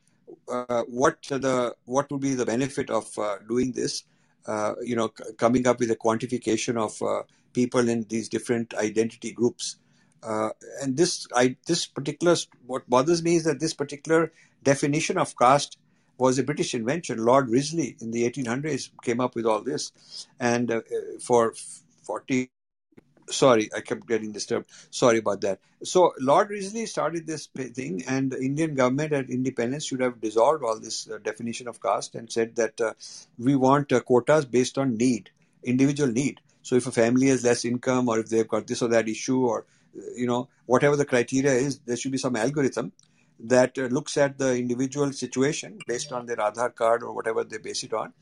uh, 0.50 0.82
what 0.88 1.22
the 1.22 1.74
what 1.84 2.10
would 2.10 2.20
be 2.20 2.34
the 2.34 2.46
benefit 2.46 2.90
of 2.90 3.06
uh, 3.18 3.38
doing 3.48 3.72
this? 3.72 4.04
Uh, 4.46 4.74
you 4.82 4.96
know, 4.96 5.12
c- 5.16 5.32
coming 5.36 5.66
up 5.66 5.78
with 5.78 5.90
a 5.90 5.96
quantification 5.96 6.76
of 6.76 7.00
uh, 7.02 7.22
people 7.52 7.88
in 7.88 8.06
these 8.08 8.28
different 8.28 8.74
identity 8.74 9.32
groups. 9.32 9.76
Uh, 10.22 10.50
and 10.82 10.96
this, 10.96 11.26
I, 11.34 11.56
this 11.66 11.86
particular, 11.86 12.36
what 12.66 12.88
bothers 12.88 13.22
me 13.22 13.36
is 13.36 13.44
that 13.44 13.60
this 13.60 13.74
particular 13.74 14.32
definition 14.62 15.18
of 15.18 15.36
caste 15.36 15.78
was 16.18 16.38
a 16.38 16.42
British 16.42 16.74
invention. 16.74 17.24
Lord 17.24 17.48
Risley 17.48 17.96
in 18.00 18.10
the 18.10 18.30
1800s 18.30 18.90
came 19.02 19.20
up 19.20 19.34
with 19.34 19.46
all 19.46 19.62
this, 19.62 20.26
and 20.38 20.70
uh, 20.70 20.82
for 21.20 21.54
40 22.02 22.50
sorry, 23.32 23.70
I 23.74 23.80
kept 23.80 24.06
getting 24.06 24.32
disturbed. 24.32 24.70
Sorry 24.90 25.18
about 25.18 25.40
that. 25.42 25.60
So 25.82 26.12
Lord 26.20 26.50
Risley 26.50 26.86
started 26.86 27.26
this 27.26 27.46
thing, 27.46 28.04
and 28.06 28.30
the 28.30 28.40
Indian 28.40 28.74
government 28.74 29.12
at 29.12 29.30
independence 29.30 29.86
should 29.86 30.00
have 30.00 30.20
dissolved 30.20 30.62
all 30.62 30.78
this 30.78 31.08
uh, 31.08 31.18
definition 31.22 31.68
of 31.68 31.82
caste 31.82 32.14
and 32.14 32.30
said 32.30 32.56
that 32.56 32.80
uh, 32.80 32.94
we 33.38 33.56
want 33.56 33.92
uh, 33.92 34.00
quotas 34.00 34.44
based 34.44 34.78
on 34.78 34.96
need, 34.96 35.30
individual 35.62 36.10
need. 36.10 36.40
So 36.62 36.76
if 36.76 36.86
a 36.86 36.92
family 36.92 37.28
has 37.28 37.44
less 37.44 37.64
income, 37.64 38.08
or 38.08 38.18
if 38.18 38.28
they've 38.28 38.46
got 38.46 38.66
this 38.66 38.82
or 38.82 38.88
that 38.88 39.08
issue, 39.08 39.46
or 39.46 39.64
you 40.16 40.26
know 40.26 40.48
whatever 40.66 40.96
the 40.96 41.04
criteria 41.04 41.52
is, 41.52 41.80
there 41.80 41.96
should 41.96 42.12
be 42.12 42.18
some 42.18 42.36
algorithm 42.36 42.92
that 43.38 43.78
uh, 43.78 43.82
looks 43.82 44.16
at 44.16 44.38
the 44.38 44.56
individual 44.56 45.12
situation 45.12 45.78
based 45.86 46.12
on 46.12 46.26
their 46.26 46.36
Aadhaar 46.36 46.74
card 46.74 47.02
or 47.02 47.14
whatever 47.14 47.42
they 47.44 47.58
base 47.58 47.82
it 47.84 47.92
on, 47.92 48.12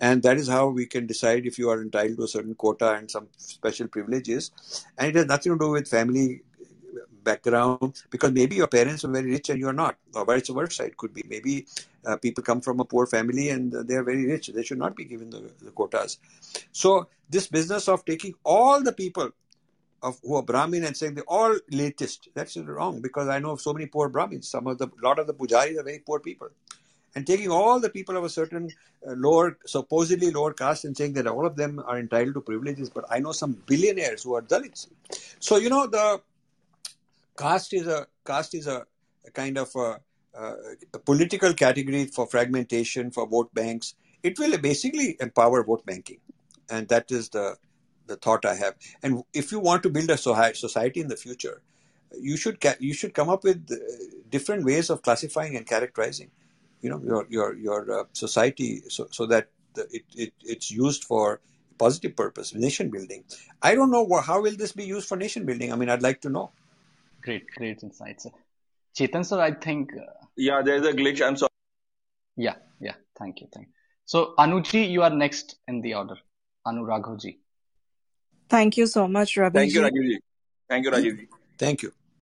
and 0.00 0.22
that 0.22 0.36
is 0.36 0.48
how 0.48 0.68
we 0.68 0.86
can 0.86 1.06
decide 1.06 1.46
if 1.46 1.58
you 1.58 1.68
are 1.70 1.82
entitled 1.82 2.18
to 2.18 2.24
a 2.24 2.28
certain 2.28 2.54
quota 2.54 2.94
and 2.94 3.10
some 3.10 3.28
special 3.36 3.88
privileges. 3.88 4.50
And 4.98 5.08
it 5.08 5.16
has 5.16 5.26
nothing 5.26 5.52
to 5.52 5.58
do 5.58 5.70
with 5.70 5.88
family 5.88 6.42
background 7.22 8.02
because 8.10 8.32
maybe 8.32 8.56
your 8.56 8.66
parents 8.66 9.04
are 9.04 9.10
very 9.10 9.30
rich 9.30 9.50
and 9.50 9.60
you're 9.60 9.72
not 9.72 9.96
or 10.14 10.24
vice 10.24 10.48
versa. 10.48 10.84
It 10.84 10.96
could 10.96 11.14
be 11.14 11.24
maybe 11.28 11.66
uh, 12.04 12.16
people 12.16 12.42
come 12.42 12.60
from 12.60 12.80
a 12.80 12.84
poor 12.84 13.06
family 13.06 13.50
and 13.50 13.72
they 13.72 13.94
are 13.94 14.02
very 14.02 14.26
rich. 14.26 14.48
They 14.48 14.62
should 14.62 14.78
not 14.78 14.96
be 14.96 15.04
given 15.04 15.30
the, 15.30 15.50
the 15.62 15.70
quotas. 15.70 16.18
So 16.72 17.08
this 17.30 17.46
business 17.46 17.88
of 17.88 18.04
taking 18.04 18.34
all 18.44 18.82
the 18.82 18.92
people 18.92 19.30
of 20.02 20.18
who 20.22 20.36
are 20.36 20.42
Brahmin 20.42 20.84
and 20.84 20.96
saying 20.96 21.14
they're 21.14 21.24
all 21.28 21.56
elitist. 21.70 22.28
That's 22.34 22.56
wrong 22.56 23.00
because 23.00 23.28
I 23.28 23.38
know 23.38 23.50
of 23.52 23.60
so 23.60 23.72
many 23.72 23.86
poor 23.86 24.08
Brahmins. 24.08 24.48
Some 24.48 24.66
of 24.66 24.78
the 24.78 24.88
lot 25.02 25.18
of 25.18 25.26
the 25.26 25.34
pujaris 25.34 25.78
are 25.78 25.84
very 25.84 26.00
poor 26.00 26.20
people 26.20 26.48
and 27.14 27.26
taking 27.26 27.50
all 27.50 27.78
the 27.80 27.90
people 27.90 28.16
of 28.16 28.24
a 28.24 28.28
certain 28.28 28.70
uh, 29.06 29.12
lower, 29.12 29.58
supposedly 29.66 30.30
lower 30.30 30.52
caste, 30.52 30.84
and 30.84 30.96
saying 30.96 31.12
that 31.14 31.26
all 31.26 31.46
of 31.46 31.56
them 31.56 31.82
are 31.86 31.98
entitled 31.98 32.34
to 32.34 32.40
privileges. 32.40 32.90
But 32.90 33.04
I 33.10 33.18
know 33.18 33.32
some 33.32 33.52
billionaires 33.66 34.22
who 34.22 34.34
are 34.34 34.42
Dalits. 34.42 34.88
So 35.38 35.56
you 35.56 35.68
know 35.68 35.86
the 35.86 36.20
caste 37.38 37.74
is 37.74 37.86
a 37.86 38.06
caste 38.24 38.54
is 38.54 38.66
a, 38.66 38.86
a 39.26 39.30
kind 39.30 39.58
of 39.58 39.70
a, 39.76 40.00
a, 40.34 40.54
a 40.94 40.98
political 40.98 41.52
category 41.54 42.06
for 42.06 42.26
fragmentation 42.26 43.10
for 43.10 43.26
vote 43.26 43.52
banks. 43.54 43.94
It 44.22 44.38
will 44.38 44.56
basically 44.58 45.16
empower 45.20 45.64
vote 45.64 45.84
banking, 45.84 46.18
and 46.70 46.88
that 46.88 47.10
is 47.10 47.28
the 47.28 47.56
the 48.12 48.20
thought 48.26 48.44
I 48.52 48.54
have. 48.64 48.74
And 49.02 49.22
if 49.42 49.52
you 49.52 49.60
want 49.68 49.82
to 49.84 49.90
build 49.96 50.10
a 50.10 50.18
society 50.18 51.00
in 51.00 51.08
the 51.08 51.20
future, 51.24 51.56
you 52.30 52.36
should 52.36 52.60
ca- 52.60 52.80
you 52.88 52.94
should 52.94 53.14
come 53.14 53.28
up 53.34 53.44
with 53.44 53.60
uh, 53.70 53.76
different 54.30 54.64
ways 54.70 54.90
of 54.90 55.02
classifying 55.02 55.56
and 55.56 55.66
characterizing 55.74 56.30
you 56.82 56.90
know 56.90 57.00
your 57.04 57.26
your 57.30 57.54
your 57.54 58.00
uh, 58.00 58.04
society 58.12 58.82
so, 58.88 59.06
so 59.10 59.26
that 59.26 59.48
the, 59.74 59.86
it, 59.90 60.04
it 60.14 60.32
it's 60.42 60.70
used 60.70 61.04
for 61.04 61.40
positive 61.78 62.14
purpose 62.14 62.54
nation 62.54 62.90
building. 62.90 63.24
I 63.62 63.74
don't 63.74 63.90
know 63.90 64.06
how 64.20 64.42
will 64.42 64.56
this 64.56 64.72
be 64.72 64.84
used 64.84 65.08
for 65.08 65.16
nation 65.16 65.46
building? 65.46 65.72
I 65.72 65.76
mean 65.76 65.88
i'd 65.88 66.02
like 66.02 66.20
to 66.22 66.28
know. 66.28 66.50
Great 67.22 67.46
great 67.56 67.82
insights. 67.82 68.26
Chetan 68.98 69.24
sir 69.24 69.40
i 69.40 69.52
think 69.52 69.92
uh, 69.96 70.26
yeah 70.36 70.60
there's 70.62 70.86
a 70.86 70.92
glitch. 70.92 71.24
I'm 71.26 71.36
sorry 71.36 71.50
yeah 72.36 72.56
yeah. 72.80 72.98
Thank 73.18 73.40
you 73.40 73.48
thank 73.54 73.68
you. 73.68 73.72
So 74.04 74.34
anuji 74.38 74.90
you 74.90 75.02
are 75.02 75.14
next 75.24 75.56
in 75.68 75.80
the 75.80 75.94
order. 75.94 76.16
Anu 76.66 76.84
thank 78.52 78.76
you 78.76 78.86
so 78.94 79.02
much 79.16 79.30
ravi 79.42 79.58
thank 79.58 79.74
you 79.74 79.82
rajiv 79.86 80.06
thank 80.70 80.84
you 80.84 80.90
rajiv 80.94 81.14
thank 81.64 81.82
you 81.84 81.90